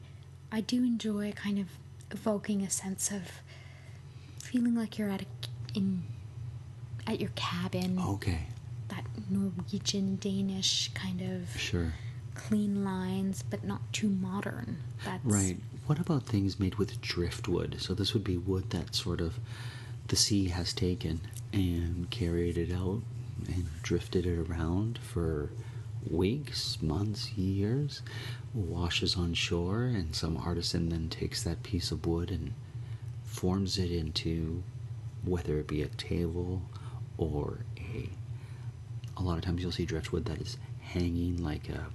I 0.52 0.62
do 0.62 0.84
enjoy 0.84 1.32
kind 1.32 1.58
of 1.60 1.68
evoking 2.14 2.62
a 2.62 2.70
sense 2.70 3.12
of 3.12 3.42
feeling 4.38 4.76
like 4.76 4.98
you're 4.98 5.10
at 5.10 5.22
a 5.24 5.26
in 5.74 6.04
at 7.08 7.20
your 7.20 7.32
cabin. 7.36 8.00
Okay, 8.00 8.48
That 8.88 9.06
Norwegian 9.30 10.18
Danish 10.18 10.92
kind 10.94 11.22
of 11.22 11.60
sure. 11.60 11.94
clean 12.36 12.86
lines, 12.86 13.44
but 13.44 13.64
not 13.66 13.82
too 13.92 14.08
modern. 14.10 14.78
That's 15.04 15.26
Right. 15.26 15.58
What 15.86 16.00
about 16.00 16.24
things 16.24 16.60
made 16.60 16.76
with 16.76 17.02
driftwood? 17.02 17.78
So 17.82 17.94
this 17.94 18.14
would 18.14 18.24
be 18.24 18.38
wood 18.38 18.70
that 18.70 18.96
sort 18.96 19.20
of 19.20 19.38
the 20.08 20.16
sea 20.16 20.48
has 20.48 20.72
taken 20.72 21.20
and 21.52 22.10
carried 22.10 22.58
it 22.58 22.72
out 22.72 23.02
and 23.48 23.66
drifted 23.82 24.26
it 24.26 24.38
around 24.40 24.98
for 25.00 25.50
weeks, 26.10 26.78
months, 26.82 27.32
years, 27.34 28.02
washes 28.54 29.16
on 29.16 29.34
shore, 29.34 29.84
and 29.84 30.16
some 30.16 30.38
artisan 30.38 30.90
then 30.90 31.10
takes 31.10 31.44
that 31.44 31.64
piece 31.64 31.92
of 31.92 32.06
wood 32.06 32.32
and 32.32 32.54
forms 33.24 33.78
it 33.78 33.92
into 33.92 34.64
whether 35.24 35.58
it 35.60 35.68
be 35.68 35.82
a 35.82 35.88
table 35.88 36.62
or 37.18 37.60
a 37.78 38.10
a 39.16 39.22
lot 39.22 39.38
of 39.38 39.44
times 39.44 39.62
you'll 39.62 39.72
see 39.72 39.86
driftwood 39.86 40.26
that 40.26 40.42
is 40.42 40.58
hanging 40.82 41.44
like 41.44 41.70
a 41.70 41.86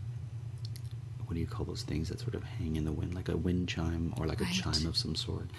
what 1.28 1.34
do 1.34 1.40
you 1.40 1.46
call 1.46 1.66
those 1.66 1.82
things 1.82 2.08
that 2.08 2.18
sort 2.18 2.34
of 2.34 2.42
hang 2.42 2.76
in 2.76 2.86
the 2.86 2.92
wind, 2.92 3.14
like 3.14 3.28
a 3.28 3.36
wind 3.36 3.68
chime 3.68 4.14
or 4.16 4.26
like 4.26 4.40
a 4.40 4.46
chime 4.46 4.86
of 4.86 4.96
some 4.96 5.14
sort? 5.14 5.50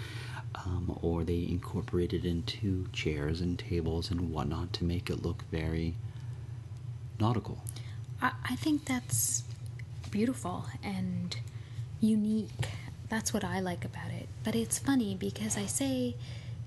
Um, 0.55 0.97
or 1.03 1.23
they 1.23 1.45
incorporate 1.47 2.11
it 2.11 2.25
into 2.25 2.87
chairs 2.91 3.39
and 3.39 3.57
tables 3.57 4.09
and 4.09 4.31
whatnot 4.31 4.73
to 4.73 4.83
make 4.83 5.11
it 5.11 5.21
look 5.21 5.43
very 5.51 5.95
nautical. 7.19 7.59
I, 8.21 8.31
I 8.51 8.55
think 8.55 8.85
that's 8.85 9.43
beautiful 10.11 10.65
and 10.83 11.35
unique. 11.99 12.69
That's 13.09 13.33
what 13.33 13.43
I 13.43 13.59
like 13.59 13.85
about 13.85 14.11
it. 14.11 14.27
But 14.43 14.55
it's 14.55 14.79
funny 14.79 15.15
because 15.15 15.57
I 15.57 15.65
say 15.65 16.15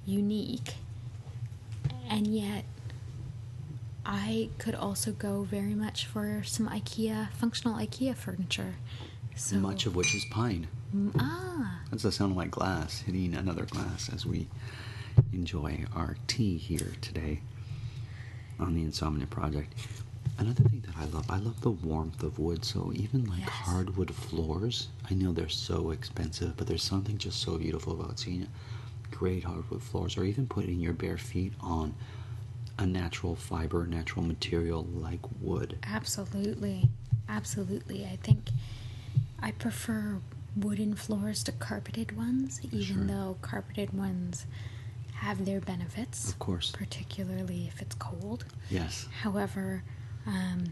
unique, 0.04 0.75
and 2.09 2.26
yet 2.26 2.64
I 4.04 4.50
could 4.59 4.75
also 4.75 5.12
go 5.12 5.44
very 5.44 5.75
much 5.75 6.06
for 6.06 6.42
some 6.44 6.68
IKEA, 6.68 7.30
functional 7.32 7.76
IKEA 7.78 8.14
furniture. 8.16 8.75
So 9.37 9.56
Much 9.56 9.87
of 9.87 9.94
which 9.97 10.14
is 10.14 10.25
pine. 10.26 10.66
Mm, 10.94 11.12
ah, 11.18 11.80
That's 11.90 12.02
the 12.02 12.12
sound 12.12 12.32
of 12.32 12.37
my 12.37 12.47
glass 12.47 13.00
hitting 13.00 13.35
another 13.35 13.64
glass 13.64 14.11
as 14.12 14.26
we 14.26 14.49
enjoy 15.32 15.85
our 15.94 16.16
tea 16.26 16.59
here 16.59 16.92
today 17.00 17.40
on 18.59 18.75
the 18.75 18.82
Insomnia 18.82 19.26
Project. 19.26 19.73
Another 20.42 20.64
thing 20.64 20.80
that 20.87 20.96
I 20.96 21.04
love, 21.04 21.30
I 21.30 21.37
love 21.38 21.61
the 21.61 21.70
warmth 21.70 22.20
of 22.25 22.40
wood. 22.40 22.64
So 22.64 22.90
even 22.96 23.25
like 23.26 23.38
Yes. 23.38 23.49
hardwood 23.50 24.12
floors, 24.12 24.88
I 25.08 25.14
know 25.14 25.30
they're 25.30 25.49
so 25.49 25.92
expensive, 25.92 26.56
but 26.56 26.66
there's 26.66 26.82
something 26.82 27.16
just 27.16 27.40
so 27.40 27.56
beautiful 27.58 27.92
about 27.92 28.18
seeing 28.18 28.49
great 29.12 29.44
hardwood 29.44 29.84
floors, 29.84 30.16
or 30.16 30.25
even 30.25 30.49
putting 30.49 30.80
your 30.80 30.94
bare 30.94 31.16
feet 31.16 31.52
on 31.61 31.94
a 32.76 32.84
natural 32.84 33.37
fiber, 33.37 33.87
natural 33.87 34.25
material 34.25 34.82
like 34.92 35.20
wood. 35.40 35.78
absolutely, 35.84 36.88
absolutely. 37.28 38.04
I 38.04 38.16
think 38.16 38.50
I 39.40 39.52
prefer 39.52 40.18
wooden 40.56 40.96
floors 40.96 41.44
to 41.44 41.52
carpeted 41.52 42.16
ones, 42.16 42.61
even 42.72 42.82
Sure. 42.82 43.04
though 43.04 43.37
carpeted 43.42 43.92
ones 43.92 44.46
have 45.12 45.44
their 45.44 45.61
benefits. 45.61 46.28
Of 46.30 46.40
course. 46.40 46.72
particularly 46.72 47.68
if 47.68 47.80
it's 47.80 47.94
cold. 47.94 48.44
Yes. 48.70 49.06
However, 49.20 49.84
um, 50.26 50.64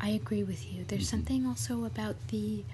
I 0.00 0.10
agree 0.10 0.42
with 0.42 0.72
you. 0.72 0.84
There's 0.86 1.02
Mm-hmm. 1.02 1.16
something 1.16 1.46
also 1.46 1.84
about 1.84 2.16
the 2.28 2.64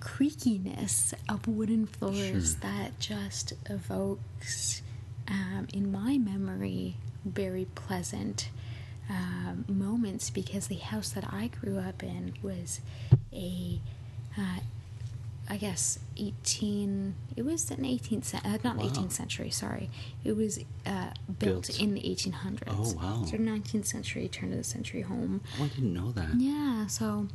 creakiness 0.00 1.14
of 1.28 1.46
wooden 1.48 1.86
floors 1.86 2.56
Sure. 2.56 2.60
that 2.70 2.98
just 3.00 3.52
evokes, 3.70 4.82
um, 5.28 5.66
in 5.72 5.90
my 5.90 6.18
memory, 6.18 6.96
very 7.24 7.66
pleasant 7.74 8.50
um, 9.08 9.64
moments 9.68 10.30
because 10.30 10.66
the 10.68 10.76
house 10.76 11.10
that 11.10 11.24
I 11.32 11.48
grew 11.48 11.78
up 11.78 12.02
in 12.02 12.34
was 12.42 12.80
a 13.32 13.80
uh, 14.38 14.58
I 15.48 15.56
guess 15.58 15.98
18 16.16 17.14
it 17.36 17.42
was 17.44 17.70
an 17.70 17.84
18th 17.84 18.24
cen- 18.24 18.40
uh, 18.44 18.58
not 18.64 18.76
Wow. 18.76 18.84
18th 18.84 19.12
century 19.12 19.50
sorry 19.50 19.90
it 20.24 20.36
was 20.36 20.58
uh, 20.86 21.10
built, 21.38 21.66
Built. 21.68 21.80
in 21.80 21.94
the 21.94 22.00
1800s 22.00 22.62
Oh, 22.68 22.92
wow. 22.94 23.24
so 23.24 23.36
19th 23.36 23.86
century 23.86 24.26
turn 24.28 24.52
of 24.52 24.58
the 24.58 24.64
century 24.64 25.02
home 25.02 25.42
Oh, 25.60 25.64
I 25.64 25.68
didn't 25.68 25.92
know 25.92 26.12
that. 26.12 26.34
yeah 26.38 26.86
so 26.86 27.28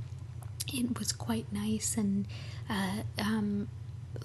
it 0.74 0.98
was 0.98 1.12
quite 1.12 1.52
nice 1.54 1.98
and 1.98 2.28
uh, 2.70 3.04
um, 3.20 3.68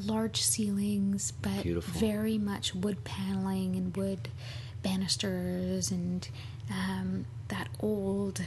large 0.01 0.41
ceilings 0.41 1.33
but 1.43 1.63
Beautiful. 1.63 2.01
very 2.01 2.39
much 2.39 2.75
wood 2.75 3.05
paneling 3.05 3.77
and 3.77 3.95
wood 3.97 4.29
banisters 4.83 5.91
and 5.91 6.29
um, 6.71 7.27
that 7.49 7.69
old 7.81 8.43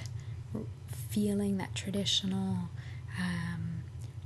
feeling 1.10 1.58
that 1.58 1.74
traditional 1.76 2.70
um, 3.20 3.57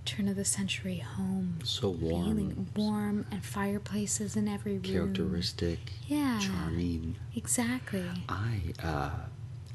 turn 0.05 0.27
of 0.27 0.35
the 0.35 0.45
century 0.45 0.97
home 0.97 1.59
So 1.63 1.89
warm. 1.89 2.25
feeling 2.25 2.67
warm 2.75 3.25
and 3.31 3.43
fireplaces 3.43 4.35
in 4.35 4.47
every 4.47 4.73
room 4.73 4.81
Characteristic. 4.83 5.79
Yeah. 6.07 6.39
Charming. 6.39 7.15
exactly 7.35 8.05
I 8.27 8.61
uh, 8.83 9.11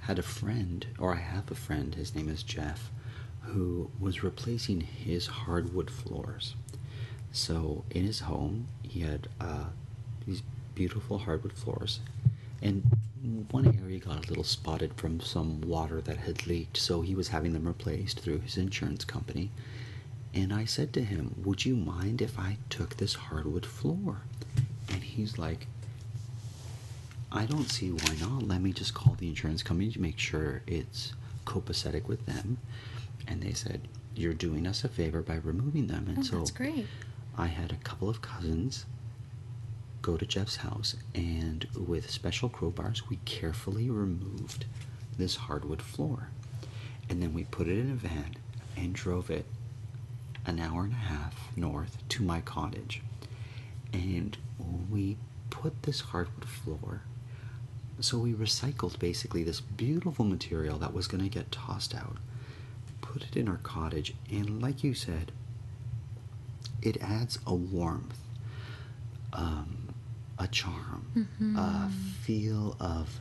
had 0.00 0.18
a 0.18 0.22
friend, 0.22 0.86
or 0.98 1.14
I 1.14 1.18
have 1.18 1.50
a 1.50 1.54
friend, 1.54 1.94
his 1.94 2.14
name 2.14 2.28
is 2.28 2.42
Jeff, 2.42 2.90
who 3.42 3.90
was 4.00 4.22
replacing 4.24 4.80
his 4.80 5.26
hardwood 5.26 5.90
floors. 5.90 6.54
So 7.32 7.84
in 7.90 8.04
his 8.04 8.20
home, 8.20 8.68
he 8.82 9.00
had 9.00 9.28
uh, 9.40 9.64
these 10.26 10.42
beautiful 10.74 11.18
hardwood 11.18 11.52
floors, 11.52 12.00
and 12.62 12.82
one 13.50 13.66
area 13.82 13.98
got 13.98 14.24
a 14.24 14.28
little 14.28 14.44
spotted 14.44 14.94
from 14.94 15.20
some 15.20 15.60
water 15.60 16.00
that 16.02 16.16
had 16.16 16.46
leaked, 16.46 16.76
so 16.76 17.00
he 17.02 17.14
was 17.14 17.28
having 17.28 17.52
them 17.52 17.66
replaced 17.66 18.20
through 18.20 18.40
his 18.40 18.56
insurance 18.56 19.04
company. 19.04 19.50
And 20.34 20.52
I 20.52 20.64
said 20.64 20.92
to 20.94 21.02
him, 21.02 21.34
Would 21.44 21.64
you 21.64 21.76
mind 21.76 22.20
if 22.20 22.38
I 22.38 22.58
took 22.68 22.96
this 22.96 23.14
hardwood 23.14 23.64
floor? 23.66 24.18
And 24.90 25.02
he's 25.02 25.38
like, 25.38 25.66
I 27.32 27.44
don't 27.46 27.70
see 27.70 27.90
why 27.90 28.16
not. 28.20 28.46
Let 28.46 28.60
me 28.62 28.72
just 28.72 28.94
call 28.94 29.14
the 29.14 29.28
insurance 29.28 29.62
company 29.62 29.90
to 29.92 30.00
make 30.00 30.18
sure 30.18 30.62
it's 30.66 31.12
copacetic 31.44 32.06
with 32.06 32.24
them. 32.26 32.58
And 33.26 33.42
they 33.42 33.52
said, 33.52 33.88
You're 34.14 34.34
doing 34.34 34.66
us 34.66 34.84
a 34.84 34.88
favor 34.88 35.22
by 35.22 35.36
removing 35.36 35.86
them. 35.86 36.06
And 36.08 36.18
Oh, 36.18 36.22
so 36.22 36.38
that's 36.38 36.50
great. 36.50 36.86
I 37.38 37.46
had 37.46 37.72
a 37.72 37.76
couple 37.76 38.08
of 38.08 38.22
cousins 38.22 38.86
go 40.02 40.16
to 40.16 40.24
Jeff's 40.24 40.56
house, 40.56 40.94
and 41.14 41.66
with 41.74 42.08
special 42.10 42.48
crowbars, 42.48 43.02
we 43.08 43.16
carefully 43.24 43.90
removed 43.90 44.64
this 45.18 45.34
hardwood 45.36 45.82
floor. 45.82 46.28
And 47.10 47.20
then 47.22 47.34
we 47.34 47.44
put 47.44 47.66
it 47.68 47.78
in 47.78 47.90
a 47.90 47.94
van 47.94 48.36
and 48.76 48.94
drove 48.94 49.30
it 49.30 49.46
an 50.46 50.60
hour 50.60 50.84
and 50.84 50.92
a 50.92 50.96
half 50.96 51.34
north 51.56 51.96
to 52.08 52.22
my 52.22 52.40
cottage. 52.40 53.02
And 53.92 54.36
we 54.90 55.16
put 55.50 55.82
this 55.82 56.00
hardwood 56.00 56.48
floor, 56.48 57.02
so 58.00 58.18
we 58.18 58.32
recycled 58.34 58.98
basically 58.98 59.42
this 59.42 59.60
beautiful 59.60 60.24
material 60.24 60.78
that 60.78 60.92
was 60.92 61.06
going 61.06 61.22
to 61.22 61.30
get 61.30 61.50
tossed 61.50 61.94
out, 61.94 62.18
put 63.00 63.22
it 63.22 63.36
in 63.36 63.48
our 63.48 63.58
cottage, 63.58 64.14
and 64.30 64.60
like 64.62 64.84
you 64.84 64.94
said, 64.94 65.32
it 66.82 67.00
adds 67.02 67.38
a 67.46 67.54
warmth, 67.54 68.18
um, 69.32 69.88
a 70.38 70.46
charm, 70.46 71.28
a 71.56 71.90
feel 71.90 72.76
of 72.78 73.20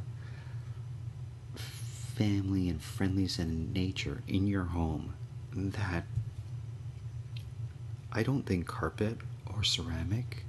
family 1.55 2.69
and 2.69 2.81
friendliness 2.81 3.39
and 3.39 3.73
nature 3.73 4.21
in 4.27 4.47
your 4.47 4.63
home 4.65 5.13
that 5.53 6.05
I 8.15 8.23
don't 8.23 8.43
think 8.43 8.65
carpet 8.65 9.17
or 9.53 9.63
ceramic 9.63 10.45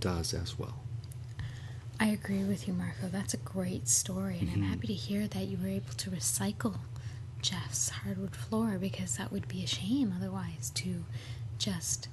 does 0.00 0.34
as 0.34 0.58
well. 0.58 0.80
I 2.00 2.06
agree 2.08 2.44
with 2.44 2.68
you, 2.68 2.74
Marco. 2.74 3.08
That's 3.10 3.34
a 3.34 3.38
great 3.38 3.88
story, 3.88 4.38
and 4.40 4.50
I'm 4.50 4.62
happy 4.62 4.86
to 4.88 4.92
hear 4.94 5.26
that 5.26 5.46
you 5.46 5.58
were 5.60 5.68
able 5.68 5.94
to 5.94 6.10
recycle 6.10 6.76
Jeff's 7.42 7.88
hardwood 7.90 8.36
floor 8.36 8.78
because 8.78 9.16
that 9.16 9.32
would 9.32 9.48
be 9.48 9.64
a 9.64 9.66
shame 9.66 10.14
otherwise 10.16 10.70
to 10.76 11.04
just 11.58 12.08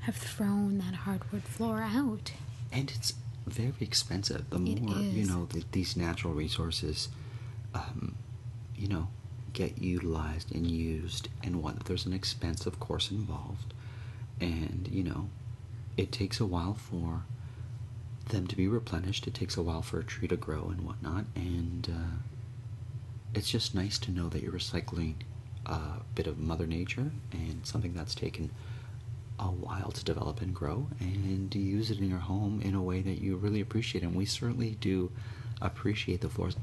have 0.00 0.16
thrown 0.16 0.78
that 0.78 0.94
hardwood 0.94 1.42
floor 1.44 1.82
out. 1.82 2.32
and 2.72 2.90
it's 2.94 3.14
very 3.46 3.72
expensive. 3.80 4.50
The 4.50 4.56
It 4.56 4.82
more 4.82 4.96
you 4.98 5.24
know 5.26 5.46
that 5.46 5.72
these 5.72 5.96
natural 5.96 6.34
resources, 6.34 7.08
um, 7.74 8.14
you 8.76 8.88
know, 8.88 9.08
get 9.52 9.78
utilized 9.80 10.54
and 10.54 10.66
used, 10.66 11.28
and 11.42 11.62
what 11.62 11.84
there's 11.86 12.04
an 12.06 12.12
expense, 12.12 12.66
of 12.66 12.78
course, 12.80 13.10
involved, 13.10 13.72
and 14.40 14.88
you 14.90 15.02
know, 15.02 15.28
it 15.96 16.12
takes 16.12 16.40
a 16.40 16.46
while 16.46 16.74
for 16.74 17.24
them 18.28 18.46
to 18.46 18.56
be 18.56 18.68
replenished. 18.68 19.26
It 19.26 19.34
takes 19.34 19.56
a 19.56 19.62
while 19.62 19.82
for 19.82 19.98
a 19.98 20.04
tree 20.04 20.28
to 20.28 20.36
grow 20.36 20.68
and 20.68 20.82
whatnot, 20.82 21.24
and 21.34 21.88
uh, 21.90 22.16
it's 23.34 23.50
just 23.50 23.74
nice 23.74 23.98
to 24.00 24.10
know 24.10 24.28
that 24.28 24.42
you're 24.42 24.52
recycling 24.52 25.14
a 25.66 26.00
bit 26.14 26.26
of 26.26 26.38
Mother 26.38 26.66
Nature 26.66 27.10
and 27.32 27.66
something 27.66 27.94
that's 27.94 28.14
taken 28.14 28.50
a 29.38 29.44
while 29.44 29.92
to 29.92 30.04
develop 30.04 30.40
and 30.40 30.52
grow, 30.54 30.88
and 30.98 31.50
to 31.52 31.58
use 31.58 31.90
it 31.90 31.98
in 31.98 32.10
your 32.10 32.18
home 32.18 32.60
in 32.60 32.74
a 32.74 32.82
way 32.82 33.00
that 33.02 33.20
you 33.20 33.36
really 33.36 33.60
appreciate. 33.60 34.02
And 34.02 34.14
we 34.14 34.24
certainly 34.24 34.76
do 34.80 35.12
appreciate 35.62 36.20
the 36.22 36.28
floors, 36.28 36.56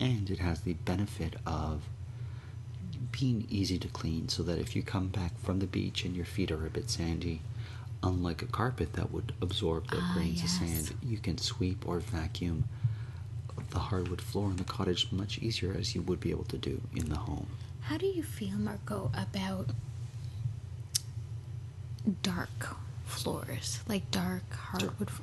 and 0.00 0.30
it 0.30 0.38
has 0.38 0.62
the 0.62 0.72
benefit 0.72 1.36
of 1.46 1.82
being 3.12 3.46
easy 3.50 3.78
to 3.78 3.88
clean 3.88 4.28
so 4.28 4.42
that 4.44 4.58
if 4.58 4.74
you 4.76 4.82
come 4.82 5.08
back 5.08 5.38
from 5.40 5.58
the 5.58 5.66
beach 5.66 6.04
and 6.04 6.14
your 6.16 6.24
feet 6.26 6.50
are 6.50 6.66
a 6.66 6.70
bit 6.70 6.90
sandy, 6.90 7.40
unlike 8.02 8.42
a 8.42 8.46
carpet 8.46 8.92
that 8.94 9.10
would 9.12 9.32
absorb 9.40 9.90
the 9.90 9.98
Ah, 10.00 10.12
grains 10.14 10.42
yes. 10.42 10.60
of 10.60 10.68
sand, 10.68 10.94
you 11.02 11.18
can 11.18 11.38
sweep 11.38 11.86
or 11.86 11.98
vacuum 12.00 12.64
the 13.70 13.78
hardwood 13.78 14.20
floor 14.20 14.50
in 14.50 14.56
the 14.56 14.64
cottage 14.64 15.08
much 15.12 15.38
easier 15.38 15.74
as 15.76 15.94
you 15.94 16.00
would 16.02 16.20
be 16.20 16.30
able 16.30 16.44
to 16.44 16.56
do 16.58 16.80
in 16.94 17.08
the 17.08 17.16
home. 17.16 17.48
How 17.82 17.98
do 17.98 18.06
you 18.06 18.22
feel, 18.22 18.56
Marco, 18.56 19.10
about 19.14 19.70
dark 22.22 22.76
floors, 23.04 23.80
like 23.88 24.10
dark 24.10 24.50
hardwood? 24.52 25.08
f- 25.08 25.20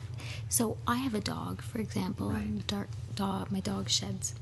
So 0.49 0.77
I 0.87 0.97
have 0.97 1.13
a 1.15 1.19
dog, 1.21 1.61
for 1.61 1.79
example, 1.79 2.29
and 2.29 2.65
dark 2.67 2.89
dog. 3.15 3.51
My 3.51 3.59
dog 3.59 3.89
sheds, 3.89 4.35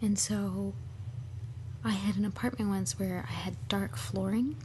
and 0.00 0.18
so 0.18 0.72
I 1.86 1.92
had 1.92 2.16
an 2.16 2.24
apartment 2.24 2.68
once 2.70 2.98
where 2.98 3.24
I 3.28 3.32
had 3.32 3.54
dark 3.68 3.96
flooring, 3.96 4.56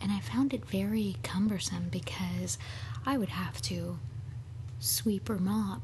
and 0.00 0.12
I 0.12 0.20
found 0.20 0.52
it 0.52 0.64
very 0.66 1.16
cumbersome 1.22 1.88
because 1.90 2.58
I 3.06 3.16
would 3.16 3.30
have 3.30 3.62
to 3.62 3.98
sweep 4.78 5.30
or 5.30 5.38
mop 5.38 5.80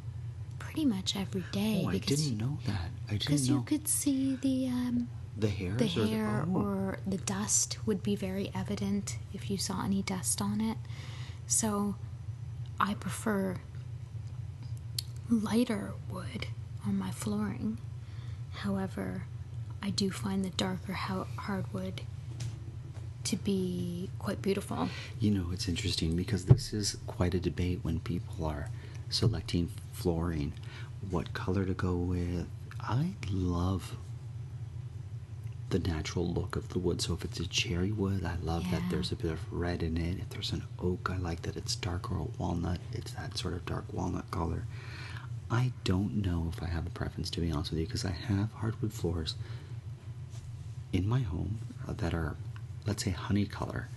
pretty 0.58 0.84
much 0.84 1.16
every 1.16 1.44
day 1.50 1.82
Oh, 1.86 1.88
I 1.88 1.98
didn't 1.98 2.36
know 2.36 2.58
that. 2.66 2.90
I 3.08 3.12
didn't 3.12 3.20
because 3.20 3.48
you 3.48 3.62
could 3.62 3.88
see 3.88 4.36
the 4.36 4.68
um, 4.68 5.08
the 5.36 5.48
the 5.48 5.84
or 5.84 6.06
hair 6.06 6.46
oh. 6.46 6.56
or 6.56 6.98
the 7.06 7.16
dust 7.16 7.78
would 7.86 8.02
be 8.02 8.14
very 8.14 8.50
evident 8.54 9.16
if 9.32 9.50
you 9.50 9.56
saw 9.56 9.84
any 9.84 10.02
dust 10.02 10.42
on 10.42 10.60
it. 10.60 10.76
So 11.46 11.94
I 12.78 12.94
prefer 12.94 13.56
lighter 15.30 15.92
wood 16.10 16.48
on 16.86 16.98
my 16.98 17.10
flooring. 17.10 17.78
However, 18.56 19.24
I 19.82 19.90
do 19.90 20.10
find 20.10 20.44
the 20.44 20.50
darker 20.50 20.92
hardwood 20.92 22.02
to 23.24 23.36
be 23.36 24.10
quite 24.18 24.40
beautiful. 24.40 24.88
You 25.18 25.32
know, 25.32 25.46
it's 25.52 25.68
interesting 25.68 26.16
because 26.16 26.44
this 26.44 26.72
is 26.72 26.96
quite 27.06 27.34
a 27.34 27.40
debate 27.40 27.80
when 27.82 28.00
people 28.00 28.44
are 28.46 28.68
selecting 29.10 29.70
flooring, 29.92 30.52
what 31.10 31.32
color 31.32 31.64
to 31.64 31.74
go 31.74 31.96
with. 31.96 32.46
I 32.80 33.14
love 33.30 33.96
the 35.70 35.78
natural 35.78 36.26
look 36.26 36.54
of 36.54 36.68
the 36.68 36.78
wood. 36.78 37.00
So 37.00 37.14
if 37.14 37.24
it's 37.24 37.40
a 37.40 37.46
cherry 37.46 37.92
wood, 37.92 38.24
I 38.24 38.36
love 38.42 38.70
that 38.70 38.82
there's 38.90 39.10
a 39.10 39.16
bit 39.16 39.30
of 39.30 39.52
red 39.52 39.82
in 39.82 39.96
it. 39.96 40.18
If 40.18 40.28
there's 40.30 40.52
an 40.52 40.64
oak, 40.78 41.10
I 41.10 41.16
like 41.16 41.42
that 41.42 41.56
it's 41.56 41.74
dark 41.74 42.12
or 42.12 42.18
a 42.18 42.26
walnut. 42.38 42.78
It's 42.92 43.12
that 43.12 43.38
sort 43.38 43.54
of 43.54 43.64
dark 43.66 43.84
walnut 43.92 44.30
color. 44.30 44.64
I 45.50 45.72
don't 45.84 46.24
know 46.24 46.50
if 46.54 46.62
I 46.62 46.66
have 46.66 46.86
a 46.86 46.90
preference 46.90 47.30
to 47.30 47.40
be 47.40 47.50
honest 47.50 47.70
with 47.70 47.80
you 47.80 47.86
because 47.86 48.04
I 48.04 48.10
have 48.10 48.50
hardwood 48.52 48.92
floors 48.92 49.34
in 50.92 51.08
my 51.08 51.20
home 51.20 51.58
uh, 51.88 51.92
that 51.94 52.14
are, 52.14 52.36
let's 52.86 53.04
say, 53.04 53.10
honey 53.10 53.46
color 53.46 53.88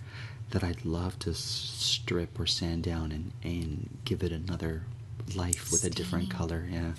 that 0.50 0.62
I'd 0.62 0.84
love 0.84 1.18
to 1.20 1.34
strip 1.34 2.38
or 2.38 2.46
sand 2.46 2.84
down 2.84 3.12
and, 3.12 3.32
and 3.42 3.98
give 4.04 4.22
it 4.22 4.32
another 4.32 4.82
life 5.34 5.72
with 5.72 5.84
a 5.84 5.90
different 5.90 6.30
color. 6.30 6.66
Yeah. 6.70 6.92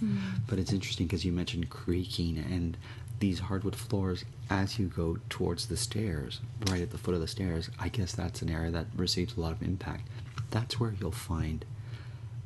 But 0.47 0.59
it's 0.59 0.73
interesting 0.73 1.07
because 1.07 1.23
you 1.23 1.31
mentioned 1.31 1.69
creaking 1.69 2.37
and 2.37 2.77
these 3.19 3.39
hardwood 3.39 3.75
floors 3.75 4.25
as 4.49 4.77
you 4.77 4.87
go 4.87 5.17
towards 5.29 5.67
the 5.67 5.77
stairs, 5.77 6.41
right 6.69 6.81
at 6.81 6.91
the 6.91 6.97
foot 6.97 7.15
of 7.15 7.21
the 7.21 7.27
stairs. 7.27 7.69
I 7.79 7.89
guess 7.89 8.13
that's 8.13 8.41
an 8.41 8.49
area 8.49 8.71
that 8.71 8.87
receives 8.95 9.37
a 9.37 9.41
lot 9.41 9.53
of 9.53 9.61
impact. 9.63 10.07
That's 10.51 10.79
where 10.79 10.93
you'll 10.99 11.11
find 11.11 11.65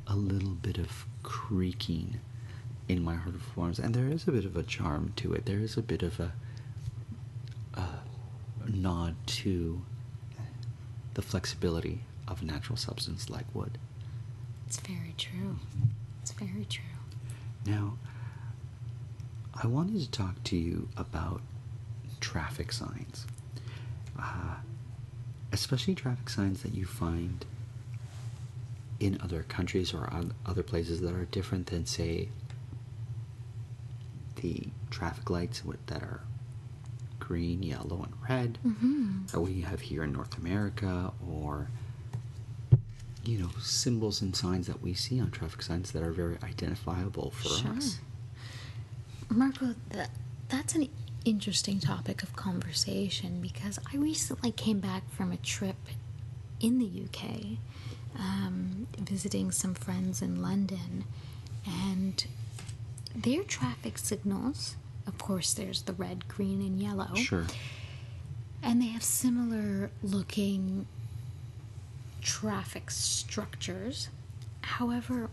a 0.06 0.16
little 0.16 0.50
bit 0.54 0.78
of 0.78 1.06
creaking 1.22 2.20
in 2.88 3.02
my 3.02 3.14
hardwood 3.14 3.42
floors, 3.42 3.78
and 3.78 3.94
there 3.94 4.08
is 4.08 4.26
a 4.26 4.32
bit 4.32 4.44
of 4.44 4.56
a 4.56 4.62
charm 4.62 5.12
to 5.16 5.32
it. 5.32 5.46
There 5.46 5.60
is 5.60 5.76
a 5.76 5.82
bit 5.82 6.02
of 6.02 6.18
a 6.20 6.32
nod 8.82 9.14
to 9.26 9.82
the 11.14 11.22
flexibility 11.22 12.00
of 12.26 12.42
a 12.42 12.44
natural 12.44 12.76
substance 12.76 13.30
like 13.30 13.46
wood. 13.54 13.78
It's 14.66 14.80
very 14.80 15.14
true. 15.16 15.58
It's 16.22 16.32
very 16.32 16.64
true. 16.64 16.84
Now, 17.66 17.98
I 19.54 19.66
wanted 19.66 20.00
to 20.00 20.10
talk 20.10 20.42
to 20.44 20.56
you 20.56 20.88
about 20.96 21.42
traffic 22.20 22.72
signs, 22.72 23.26
uh, 24.18 24.56
especially 25.52 25.94
traffic 25.94 26.28
signs 26.30 26.62
that 26.62 26.74
you 26.74 26.86
find 26.86 27.44
in 28.98 29.20
other 29.20 29.42
countries 29.42 29.92
or 29.92 30.12
on 30.12 30.32
other 30.46 30.62
places 30.62 31.00
that 31.02 31.12
are 31.12 31.26
different 31.26 31.66
than, 31.66 31.84
say, 31.86 32.28
the 34.36 34.68
traffic 34.90 35.28
lights 35.28 35.62
that 35.86 36.02
are 36.02 36.22
green, 37.32 37.62
yellow, 37.62 38.02
and 38.06 38.12
red 38.28 38.58
Mm-hmm. 38.66 39.24
that 39.32 39.40
we 39.40 39.62
have 39.62 39.80
here 39.80 40.04
in 40.04 40.12
North 40.12 40.36
America, 40.36 41.12
or 41.26 41.68
you 43.24 43.38
know, 43.38 43.48
symbols 43.60 44.20
and 44.20 44.34
signs 44.36 44.66
that 44.66 44.82
we 44.82 44.92
see 44.92 45.18
on 45.20 45.30
traffic 45.30 45.62
signs 45.62 45.92
that 45.92 46.02
are 46.02 46.10
very 46.12 46.36
identifiable 46.42 47.30
for 47.30 47.48
Sure. 47.48 47.70
us. 47.72 47.98
Marco, 49.30 49.74
that, 49.90 50.10
that's 50.48 50.74
an 50.74 50.88
interesting 51.24 51.78
topic 51.80 52.22
of 52.22 52.34
conversation 52.36 53.40
because 53.40 53.78
I 53.92 53.96
recently 53.96 54.50
came 54.52 54.80
back 54.80 55.08
from 55.10 55.30
a 55.32 55.36
trip 55.38 55.76
in 56.60 56.78
the 56.78 56.90
UK, 57.06 57.58
um, 58.18 58.86
visiting 58.98 59.52
some 59.52 59.72
friends 59.74 60.20
in 60.20 60.42
London, 60.42 61.04
and 61.64 62.26
their 63.14 63.42
traffic 63.44 63.98
signals, 63.98 64.74
of 65.06 65.18
course, 65.18 65.54
there's 65.54 65.82
the 65.82 65.92
red, 65.92 66.28
green, 66.28 66.60
and 66.60 66.80
yellow. 66.80 67.14
Sure. 67.14 67.46
And 68.62 68.80
they 68.80 68.86
have 68.86 69.02
similar 69.02 69.90
looking 70.02 70.86
traffic 72.20 72.90
structures. 72.90 74.08
However, 74.62 75.28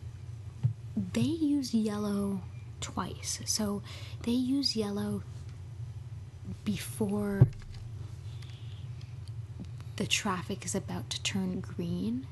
they 1.13 1.21
use 1.21 1.73
yellow 1.73 2.41
twice. 2.81 3.39
So 3.45 3.81
they 4.23 4.31
use 4.31 4.75
yellow 4.75 5.23
before 6.65 7.47
the 9.97 10.07
traffic 10.07 10.65
is 10.65 10.73
about 10.75 11.09
to 11.11 11.21
turn 11.23 11.59
green. 11.59 12.25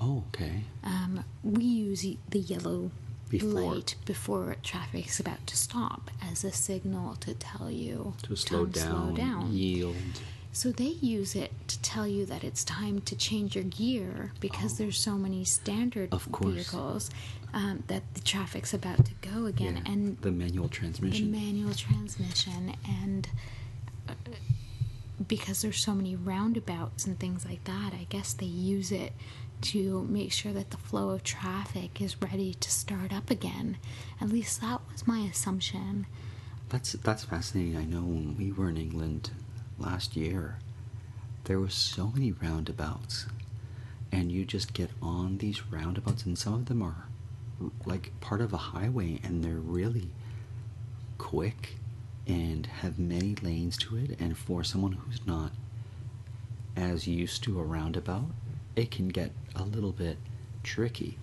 Oh, 0.00 0.22
okay. 0.28 0.62
Um, 0.84 1.24
we 1.42 1.64
use 1.64 2.06
the 2.28 2.38
yellow 2.38 2.90
Before. 3.30 3.74
light 3.74 3.94
before 4.04 4.56
traffic 4.62 5.06
is 5.08 5.20
about 5.20 5.46
to 5.46 5.56
stop 5.56 6.10
as 6.22 6.44
a 6.44 6.52
signal 6.52 7.16
to 7.16 7.34
tell 7.34 7.70
you 7.70 8.14
To 8.22 8.36
slow 8.36 8.66
down, 8.66 8.90
slow 9.08 9.16
down. 9.16 9.52
yield. 9.52 9.96
So 10.52 10.72
they 10.72 10.96
use 11.00 11.36
it 11.36 11.52
to 11.68 11.78
tell 11.82 12.06
you 12.06 12.24
that 12.26 12.42
it's 12.42 12.64
time 12.64 13.00
to 13.02 13.14
change 13.14 13.54
your 13.54 13.64
gear 13.64 14.32
because 14.40 14.78
there's 14.78 14.98
so 14.98 15.12
many 15.16 15.44
standard 15.44 16.08
Oh. 16.10 16.16
Of 16.16 16.24
vehicles 16.42 17.10
um, 17.54 17.84
that 17.86 18.02
the 18.14 18.20
traffic's 18.20 18.72
about 18.74 19.04
to 19.04 19.12
go 19.22 19.46
again, 19.46 19.82
Yeah, 19.84 19.92
and 19.92 20.18
the 20.20 20.30
manual 20.32 20.68
transmission. 20.68 21.30
the 21.30 21.38
manual 21.38 21.74
transmission 21.74 22.74
and 22.86 23.28
uh, 24.08 24.14
because 25.26 25.62
there's 25.62 25.78
so 25.78 25.94
many 25.94 26.14
roundabouts 26.16 27.04
and 27.06 27.18
things 27.18 27.44
like 27.44 27.62
that 27.64 27.92
i 27.92 28.06
guess 28.08 28.32
they 28.34 28.46
use 28.46 28.92
it 28.92 29.12
to 29.60 30.06
make 30.08 30.32
sure 30.32 30.52
that 30.52 30.70
the 30.70 30.76
flow 30.76 31.10
of 31.10 31.22
traffic 31.24 32.00
is 32.00 32.20
ready 32.22 32.54
to 32.54 32.70
start 32.70 33.12
up 33.12 33.30
again 33.30 33.76
at 34.20 34.28
least 34.28 34.60
that 34.60 34.80
was 34.92 35.06
my 35.06 35.20
assumption 35.20 36.06
That's 36.68 36.92
that's 36.92 37.24
fascinating. 37.24 37.76
I 37.76 37.84
know 37.84 38.00
when 38.02 38.36
we 38.36 38.52
were 38.52 38.68
in 38.68 38.76
England 38.76 39.30
last 39.78 40.16
year, 40.16 40.58
there 41.44 41.58
were 41.60 41.70
so 41.70 42.08
many 42.14 42.32
roundabouts, 42.32 43.26
and 44.12 44.30
you 44.30 44.44
just 44.44 44.74
get 44.74 44.90
on 45.00 45.38
these 45.38 45.62
roundabouts, 45.72 46.24
and 46.26 46.36
some 46.38 46.54
of 46.54 46.66
them 46.66 46.82
are 46.82 47.06
like 47.86 48.12
part 48.20 48.40
of 48.40 48.52
a 48.52 48.56
highway, 48.58 49.18
and 49.24 49.42
they're 49.42 49.54
really 49.78 50.10
quick 51.16 51.76
and 52.26 52.66
have 52.66 52.98
many 52.98 53.34
lanes 53.42 53.76
to 53.78 53.96
it. 53.96 54.16
And 54.20 54.36
for 54.36 54.62
someone 54.62 54.92
who's 54.92 55.26
not 55.26 55.52
as 56.76 57.06
used 57.06 57.42
to 57.44 57.58
a 57.58 57.64
roundabout, 57.64 58.30
it 58.78 58.92
can 58.92 59.08
get 59.08 59.32
a 59.56 59.64
little 59.64 59.90
bit 59.90 60.18
tricky. 60.62 61.18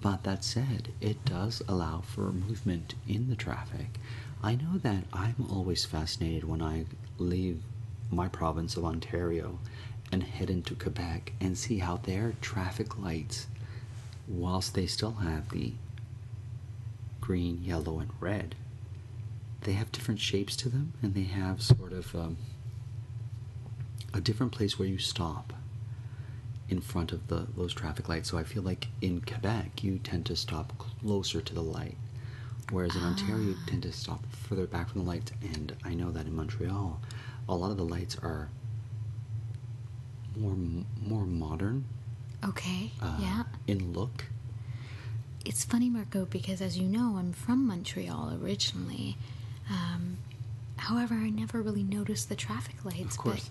But 0.00 0.24
that 0.24 0.42
said, 0.42 0.88
it 1.00 1.24
does 1.24 1.62
allow 1.68 2.00
for 2.00 2.32
movement 2.32 2.94
in 3.06 3.28
the 3.28 3.36
traffic. 3.36 3.98
I 4.42 4.54
know 4.54 4.78
that 4.78 5.04
I'm 5.12 5.46
always 5.50 5.84
fascinated 5.84 6.44
when 6.44 6.62
I 6.62 6.86
leave 7.18 7.62
my 8.10 8.28
province 8.28 8.76
of 8.76 8.84
Ontario 8.84 9.58
and 10.12 10.22
head 10.22 10.48
into 10.48 10.74
Quebec 10.74 11.32
and 11.40 11.58
see 11.58 11.78
how 11.78 11.98
their 11.98 12.34
traffic 12.40 12.98
lights, 12.98 13.48
whilst 14.26 14.74
they 14.74 14.86
still 14.86 15.14
have 15.14 15.50
the 15.50 15.72
green, 17.20 17.62
yellow, 17.62 17.98
and 17.98 18.10
red, 18.20 18.54
they 19.62 19.72
have 19.72 19.92
different 19.92 20.20
shapes 20.20 20.56
to 20.56 20.68
them 20.68 20.92
and 21.02 21.14
they 21.14 21.24
have 21.24 21.62
sort 21.62 21.92
of 21.92 22.14
um, 22.14 22.36
a 24.12 24.20
different 24.20 24.52
place 24.52 24.78
where 24.78 24.88
you 24.88 24.98
stop 24.98 25.54
in 26.68 26.80
front 26.80 27.12
of 27.12 27.28
the 27.28 27.46
those 27.56 27.72
traffic 27.74 28.08
lights. 28.08 28.30
So 28.30 28.38
I 28.38 28.44
feel 28.44 28.62
like 28.62 28.88
in 29.00 29.20
Quebec 29.20 29.82
you 29.84 29.98
tend 29.98 30.26
to 30.26 30.36
stop 30.36 30.72
closer 30.78 31.40
to 31.40 31.54
the 31.54 31.62
light, 31.62 31.96
whereas 32.70 32.96
in 32.96 33.02
Ontario 33.02 33.42
you 33.48 33.56
tend 33.66 33.82
to 33.82 33.92
stop 33.92 34.24
further 34.30 34.66
back 34.66 34.88
from 34.90 35.02
the 35.04 35.06
lights. 35.08 35.32
And 35.42 35.76
I 35.84 35.94
know 35.94 36.10
that 36.10 36.26
in 36.26 36.34
Montreal, 36.34 37.00
a 37.48 37.54
lot 37.54 37.70
of 37.70 37.76
the 37.76 37.84
lights 37.84 38.16
are 38.22 38.48
more 40.36 40.56
more 41.06 41.24
modern 41.26 41.84
okay 42.44 42.90
uh, 43.00 43.16
yeah 43.20 43.42
in 43.68 43.92
look. 43.92 44.24
it's 45.44 45.64
funny 45.64 45.88
marco 45.88 46.24
because 46.24 46.60
as 46.60 46.76
you 46.76 46.88
know 46.88 47.16
i'm 47.18 47.32
from 47.32 47.64
montreal 47.66 48.36
originally 48.42 49.16
um, 49.70 50.18
however 50.76 51.14
i 51.14 51.30
never 51.30 51.62
really 51.62 51.84
noticed 51.84 52.28
the 52.28 52.34
traffic 52.34 52.84
lights 52.84 53.14
Of 53.14 53.18
course. 53.18 53.48
but 53.48 53.50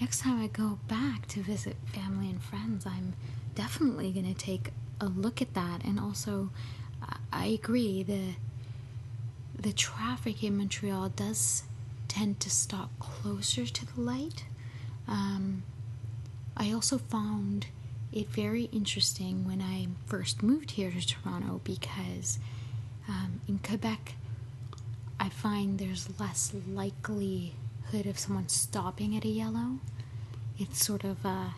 next 0.00 0.20
time 0.20 0.40
i 0.42 0.46
go 0.46 0.78
back 0.88 1.26
to 1.26 1.40
visit 1.42 1.76
family 1.92 2.28
and 2.28 2.42
friends 2.42 2.86
i'm 2.86 3.14
definitely 3.54 4.10
going 4.12 4.26
to 4.26 4.34
take 4.34 4.70
a 5.00 5.06
look 5.06 5.42
at 5.42 5.54
that. 5.54 5.84
And 5.84 5.98
also 5.98 6.50
I- 7.32 7.46
agree 7.46 8.02
the 8.02 8.34
the 9.58 9.72
traffic 9.72 10.42
in 10.42 10.56
montreal 10.56 11.08
does 11.10 11.64
tend 12.08 12.40
to 12.40 12.50
stop 12.50 12.90
closer 12.98 13.66
to 13.66 13.86
the 13.86 14.00
light. 14.00 14.44
Um, 15.06 15.62
I 16.56 16.72
also 16.72 16.98
found 16.98 17.66
it 18.12 18.28
very 18.28 18.64
interesting 18.72 19.46
when 19.46 19.60
I 19.60 19.88
first 20.06 20.42
moved 20.42 20.72
here 20.72 20.90
to 20.90 21.06
Toronto 21.06 21.60
because 21.64 22.38
um, 23.08 23.40
in 23.46 23.58
Quebec, 23.58 24.14
I 25.20 25.28
find 25.28 25.78
there's 25.78 26.18
less 26.18 26.52
likelihood 27.92 28.10
of 28.10 28.18
someone 28.18 28.48
stopping 28.48 29.16
at 29.16 29.24
a 29.24 29.28
yellow. 29.28 29.78
It's 30.58 30.84
sort 30.84 31.04
of 31.04 31.24
uh, 31.24 31.50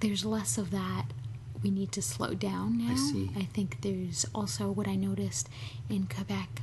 there's 0.00 0.24
less 0.24 0.58
of 0.58 0.70
that. 0.70 1.06
We 1.62 1.70
need 1.70 1.92
to 1.92 2.02
slow 2.02 2.34
down 2.34 2.78
now. 2.78 2.92
I 2.92 2.96
see. 2.96 3.30
I 3.36 3.42
think 3.44 3.82
there's 3.82 4.24
also 4.34 4.70
what 4.70 4.88
I 4.88 4.96
noticed 4.96 5.48
in 5.90 6.06
Quebec. 6.06 6.62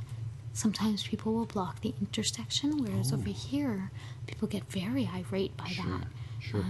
Sometimes 0.52 1.06
people 1.06 1.32
will 1.34 1.46
block 1.46 1.80
the 1.82 1.94
intersection, 2.00 2.82
whereas 2.82 3.12
over 3.12 3.28
here, 3.30 3.92
people 4.26 4.48
get 4.48 4.64
very 4.64 5.08
irate 5.14 5.56
by 5.56 5.68
Sure, 5.68 5.84
that. 5.86 6.06
sure. 6.40 6.64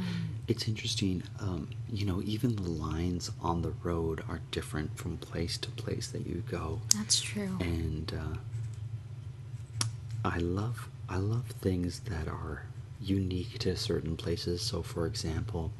it's 0.47 0.69
interesting. 0.69 1.23
Um, 1.41 1.71
you 1.91 2.05
know, 2.05 2.21
even 2.23 2.55
the 2.57 2.69
lines 2.69 3.31
on 3.41 3.62
the 3.62 3.73
road 3.83 4.23
are 4.29 4.41
different 4.51 4.99
from 4.99 5.17
place 5.17 5.57
to 5.59 5.71
place 5.71 6.09
that 6.09 6.27
you 6.27 6.43
go. 6.51 6.81
That's 6.95 7.19
true. 7.23 7.57
and 7.61 8.12
uh, 8.14 8.37
I 10.29 10.38
love 10.38 10.88
I 11.09 11.17
love 11.17 11.47
things 11.62 12.01
that 12.01 12.29
are 12.29 12.64
unique 13.01 13.59
to 13.61 13.75
certain 13.77 14.14
places. 14.17 14.61
So, 14.61 14.83
for 14.83 15.07
example, 15.07 15.73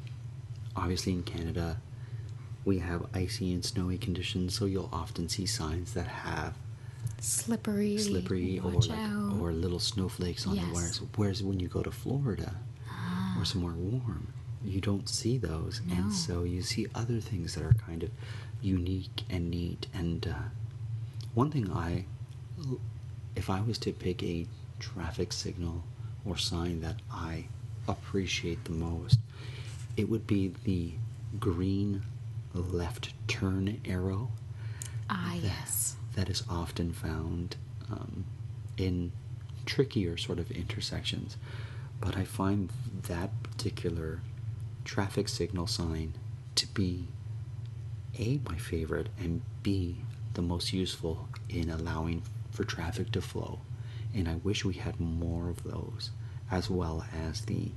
obviously 0.75 1.13
in 1.13 1.23
Canada, 1.23 1.77
we 2.65 2.79
have 2.79 3.05
icy 3.13 3.53
and 3.53 3.63
snowy 3.63 3.97
conditions, 3.97 4.55
so 4.55 4.65
you'll 4.65 4.89
often 4.91 5.29
see 5.29 5.45
signs 5.45 5.93
that 5.93 6.07
have 6.07 6.53
slippery, 7.19 7.97
slippery 7.99 8.59
or 8.59 8.71
like, 8.71 9.11
or 9.39 9.51
little 9.53 9.79
snowflakes 9.79 10.47
on 10.47 10.55
Yes. 10.55 10.65
the 10.67 10.73
wires. 10.73 11.01
Whereas 11.15 11.43
when 11.43 11.59
you 11.59 11.67
go 11.67 11.83
to 11.83 11.91
Florida 11.91 12.55
Ah. 12.89 13.37
or 13.39 13.45
somewhere 13.45 13.73
warm, 13.73 14.27
you 14.63 14.81
don't 14.81 15.07
see 15.07 15.37
those, 15.37 15.81
No. 15.87 15.93
and 15.95 16.13
so 16.13 16.43
you 16.43 16.61
see 16.63 16.87
other 16.95 17.19
things 17.21 17.53
that 17.55 17.63
are 17.63 17.73
kind 17.73 18.01
of 18.03 18.09
unique 18.61 19.23
and 19.29 19.49
neat. 19.51 19.87
And 19.93 20.27
uh, 20.27 20.33
one 21.35 21.51
thing 21.51 21.71
I, 21.71 22.05
if 23.35 23.49
I 23.49 23.61
was 23.61 23.77
to 23.79 23.93
pick 23.93 24.23
a 24.23 24.47
traffic 24.79 25.33
signal 25.33 25.83
or 26.25 26.37
sign 26.37 26.81
that 26.81 26.97
I 27.11 27.45
appreciate 27.87 28.65
the 28.65 28.71
most, 28.71 29.19
it 29.97 30.09
would 30.09 30.27
be 30.27 30.53
the 30.63 30.93
green 31.39 32.03
left 32.53 33.13
turn 33.27 33.79
arrow 33.85 34.29
ah, 35.09 35.33
that- 35.35 35.43
yes. 35.43 35.95
that 36.15 36.29
is 36.29 36.43
often 36.49 36.91
found 36.93 37.55
um, 37.91 38.25
in 38.77 39.11
trickier 39.65 40.17
sort 40.17 40.39
of 40.39 40.51
intersections. 40.51 41.37
But 42.01 42.17
I 42.17 42.23
find 42.23 42.69
that 43.03 43.29
particular 43.43 44.21
traffic 44.85 45.27
signal 45.29 45.67
sign 45.67 46.13
to 46.55 46.67
be 46.67 47.07
A, 48.17 48.39
my 48.49 48.57
favorite, 48.57 49.09
and 49.19 49.41
B, 49.63 49.97
the 50.33 50.41
most 50.41 50.73
useful 50.73 51.27
in 51.49 51.69
allowing 51.69 52.23
for 52.59 52.65
traffic 52.65 53.09
to 53.09 53.21
flow. 53.21 53.59
And 54.13 54.27
I 54.27 54.35
wish 54.35 54.65
we 54.65 54.73
had 54.73 54.99
more 54.99 55.47
of 55.49 55.63
those, 55.63 56.11
as 56.51 56.69
well 56.69 57.05
as 57.25 57.39
the 57.45 57.71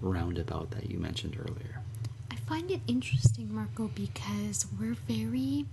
roundabout 0.00 0.70
that 0.70 0.88
you 0.90 0.98
mentioned 0.98 1.36
earlier. 1.38 1.82
I 2.30 2.36
find 2.36 2.70
it 2.70 2.80
interesting, 2.86 3.54
Marco, 3.54 3.88
because 3.94 4.64
we're 4.80 4.94
very 4.94 5.66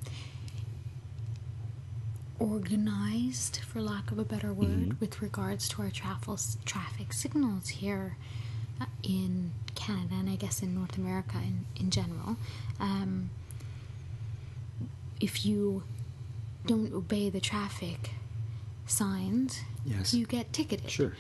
organized, 2.40 3.60
for 3.66 3.82
lack 3.82 4.12
of 4.12 4.20
a 4.20 4.26
better 4.26 4.52
word, 4.52 4.90
Mhm. 4.90 5.00
with 5.00 5.22
regards 5.22 5.70
to 5.70 5.82
our 5.84 5.92
travel, 5.92 6.38
traffic 6.66 7.14
signals 7.14 7.70
here 7.70 8.18
uh, 8.82 8.86
in 9.04 9.52
Canada 9.76 10.16
and 10.16 10.30
I 10.30 10.36
guess 10.36 10.62
in 10.62 10.76
North 10.76 10.98
America 10.98 11.38
in, 11.38 11.66
in 11.78 11.90
general. 11.90 12.36
Um, 12.82 13.30
if 15.22 15.46
you 15.46 15.84
don't 16.66 16.94
obey 16.94 17.30
the 17.30 17.40
traffic 17.42 18.12
signs, 18.86 19.62
Yes. 19.86 20.14
you 20.14 20.26
get 20.26 20.54
ticketed. 20.54 20.90
Sure. 20.90 21.16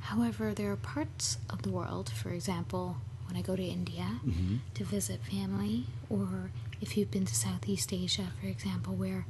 However, 0.00 0.54
there 0.54 0.70
are 0.70 0.76
parts 0.76 1.38
of 1.50 1.62
the 1.62 1.70
world, 1.70 2.10
for 2.10 2.30
example, 2.30 2.96
when 3.26 3.36
I 3.36 3.42
go 3.42 3.56
to 3.56 3.62
India 3.64 4.20
Mhm. 4.24 4.60
to 4.74 4.84
visit 4.84 5.24
family, 5.24 5.86
or 6.08 6.50
if 6.80 6.96
you've 6.96 7.10
been 7.10 7.24
to 7.26 7.34
Southeast 7.34 7.92
Asia, 7.92 8.32
for 8.40 8.46
example, 8.46 8.94
where 8.94 9.26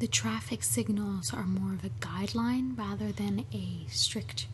the 0.00 0.08
traffic 0.08 0.62
signals 0.64 1.32
are 1.32 1.44
more 1.46 1.74
of 1.74 1.84
a 1.84 1.90
guideline 2.00 2.76
rather 2.76 3.12
than 3.12 3.44
a 3.52 3.86
strict 3.90 4.48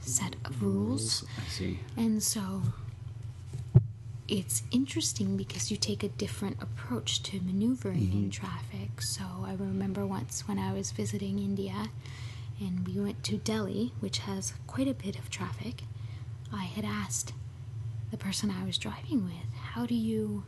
set 0.00 0.36
of 0.44 0.62
rules. 0.62 1.24
I 1.38 1.48
see. 1.48 1.80
And 1.96 2.22
so 2.22 2.62
it's 4.30 4.62
interesting 4.70 5.36
because 5.36 5.70
you 5.70 5.76
take 5.76 6.02
a 6.02 6.08
different 6.08 6.62
approach 6.62 7.22
to 7.24 7.40
maneuvering 7.40 8.12
in 8.12 8.30
traffic. 8.30 9.00
So 9.02 9.24
I 9.44 9.54
remember 9.54 10.06
once 10.06 10.46
when 10.46 10.58
I 10.58 10.72
was 10.72 10.92
visiting 10.92 11.38
India 11.38 11.88
and 12.60 12.86
we 12.86 13.00
went 13.00 13.24
to 13.24 13.38
Delhi, 13.38 13.92
which 14.00 14.18
has 14.20 14.52
quite 14.66 14.86
a 14.88 14.94
bit 14.94 15.18
of 15.18 15.30
traffic, 15.30 15.82
I 16.52 16.64
had 16.64 16.84
asked 16.84 17.32
the 18.10 18.16
person 18.16 18.50
I 18.50 18.64
was 18.64 18.78
driving 18.78 19.24
with, 19.24 19.52
How 19.72 19.86
do 19.86 19.94
you. 19.94 20.44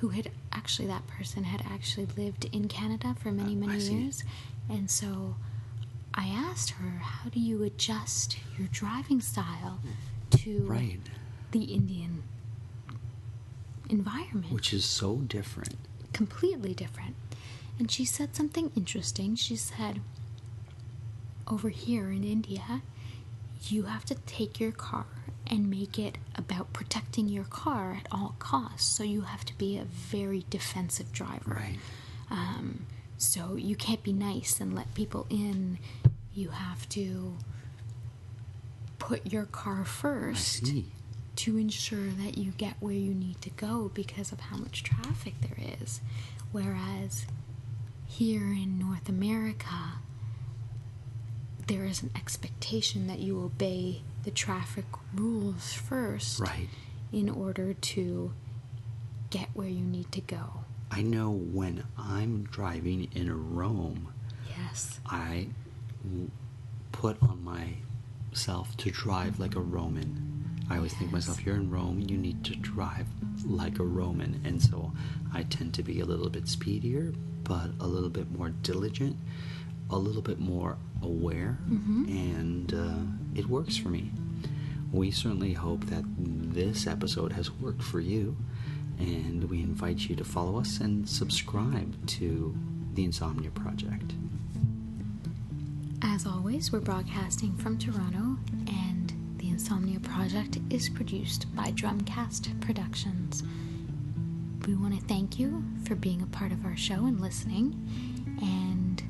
Who 0.00 0.08
had 0.10 0.30
actually, 0.52 0.88
that 0.88 1.06
person 1.06 1.44
had 1.44 1.62
actually 1.70 2.06
lived 2.18 2.44
in 2.52 2.68
Canada 2.68 3.16
for 3.18 3.32
many, 3.32 3.54
Uh, 3.54 3.66
many 3.66 3.78
years. 3.78 4.24
And 4.68 4.90
so 4.90 5.36
I 6.12 6.26
asked 6.26 6.70
her, 6.70 6.98
How 6.98 7.30
do 7.30 7.40
you 7.40 7.62
adjust 7.62 8.36
your 8.58 8.68
driving 8.68 9.22
style 9.22 9.80
to 10.32 10.66
Right. 10.66 11.00
the 11.52 11.62
Indian 11.64 12.24
environment? 13.90 14.52
Which 14.52 14.72
is 14.72 14.84
so 14.84 15.16
different. 15.16 15.76
completely 16.12 16.72
different. 16.74 17.14
And 17.78 17.90
she 17.90 18.04
said 18.06 18.34
something 18.34 18.72
interesting. 18.74 19.34
She 19.36 19.56
said, 19.56 20.00
Over 21.46 21.68
here 21.68 22.10
in 22.10 22.24
India, 22.24 22.80
you 23.68 23.82
have 23.84 24.04
to 24.06 24.14
take 24.14 24.58
your 24.58 24.72
car 24.72 25.06
and 25.46 25.70
make 25.70 25.98
it 25.98 26.18
about 26.34 26.72
protecting 26.72 27.28
your 27.28 27.44
car 27.44 27.98
at 28.00 28.08
all 28.10 28.34
costs. 28.38 28.88
So 28.96 29.02
you 29.04 29.22
have 29.22 29.44
to 29.44 29.56
be 29.58 29.76
a 29.76 29.84
very 29.84 30.44
defensive 30.50 31.12
driver. 31.12 31.54
Right. 31.54 31.78
Um, 32.30 32.86
so 33.18 33.54
you 33.56 33.76
can't 33.76 34.02
be 34.02 34.12
nice 34.12 34.60
and 34.60 34.74
let 34.74 34.92
people 34.94 35.26
in. 35.30 35.78
You 36.34 36.48
have 36.50 36.88
to 36.90 37.36
put 38.98 39.30
your 39.32 39.44
car 39.44 39.84
first. 39.84 40.66
To 41.36 41.56
ensure 41.58 42.08
that 42.10 42.38
you 42.38 42.52
get 42.52 42.74
where 42.80 42.92
you 42.94 43.14
need 43.14 43.40
to 43.42 43.50
go 43.50 43.90
because 43.94 44.32
of 44.32 44.40
how 44.40 44.56
much 44.56 44.82
traffic 44.82 45.34
there 45.40 45.58
is. 45.80 46.00
Whereas 46.52 47.26
here 48.06 48.46
in 48.52 48.78
North 48.78 49.08
America, 49.08 49.94
there 51.66 51.84
is 51.84 52.02
an 52.02 52.10
expectation 52.16 53.06
that 53.08 53.18
you 53.18 53.42
obey 53.42 54.02
the 54.24 54.30
traffic 54.30 54.84
rules 55.14 55.72
first 55.72 56.40
Right. 56.40 56.68
in 57.12 57.28
order 57.28 57.74
to 57.74 58.32
get 59.30 59.48
where 59.54 59.68
you 59.68 59.84
need 59.84 60.10
to 60.12 60.20
go. 60.20 60.60
I 60.90 61.02
know 61.02 61.30
when 61.30 61.84
I'm 61.98 62.44
driving 62.44 63.08
in 63.14 63.54
Rome, 63.54 64.12
Yes. 64.48 65.00
I 65.06 65.48
put 66.92 67.20
on 67.22 67.42
myself 68.32 68.76
to 68.78 68.90
drive 68.90 69.38
like 69.40 69.56
a 69.56 69.60
Roman. 69.60 70.35
I 70.68 70.76
always 70.76 70.94
think 70.94 71.10
to 71.10 71.14
myself, 71.14 71.44
you're 71.44 71.56
in 71.56 71.70
Rome, 71.70 72.04
you 72.08 72.16
need 72.16 72.44
to 72.44 72.56
drive 72.56 73.06
like 73.44 73.78
a 73.78 73.84
Roman. 73.84 74.40
And 74.44 74.60
so 74.60 74.92
I 75.32 75.44
tend 75.44 75.74
to 75.74 75.82
be 75.82 76.00
a 76.00 76.04
little 76.04 76.28
bit 76.28 76.48
speedier, 76.48 77.12
but 77.44 77.70
a 77.80 77.86
little 77.86 78.10
bit 78.10 78.30
more 78.36 78.50
diligent, 78.62 79.16
a 79.90 79.96
little 79.96 80.22
bit 80.22 80.40
more 80.40 80.76
aware, 81.02 81.58
and 82.08 82.74
uh, 82.74 83.38
it 83.38 83.46
works 83.48 83.76
for 83.76 83.88
me. 83.88 84.10
We 84.92 85.10
certainly 85.10 85.52
hope 85.52 85.84
that 85.86 86.04
this 86.18 86.86
episode 86.86 87.32
has 87.32 87.50
worked 87.52 87.82
for 87.82 88.00
you, 88.00 88.36
and 88.98 89.48
we 89.48 89.62
invite 89.62 90.08
you 90.08 90.16
to 90.16 90.24
follow 90.24 90.58
us 90.58 90.80
and 90.80 91.08
subscribe 91.08 92.06
to 92.08 92.56
the 92.94 93.04
Insomnia 93.04 93.50
Project. 93.50 94.14
As 96.02 96.26
always, 96.26 96.72
we're 96.72 96.80
broadcasting 96.80 97.56
from 97.56 97.78
Toronto, 97.78 98.38
and 98.66 98.95
Insomnia 99.56 99.98
Project 100.00 100.58
is 100.68 100.90
produced 100.90 101.46
by 101.56 101.72
Drumcast 101.72 102.60
Productions. 102.60 103.42
We 104.66 104.74
want 104.74 104.94
to 104.94 105.06
thank 105.06 105.38
you 105.38 105.64
for 105.86 105.94
being 105.94 106.20
a 106.20 106.26
part 106.26 106.52
of 106.52 106.62
our 106.66 106.76
show 106.76 107.06
and 107.06 107.18
listening, 107.22 107.74
and 108.42 109.02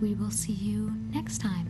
we 0.00 0.14
will 0.14 0.30
see 0.30 0.54
you 0.54 0.90
next 1.12 1.42
time. 1.42 1.69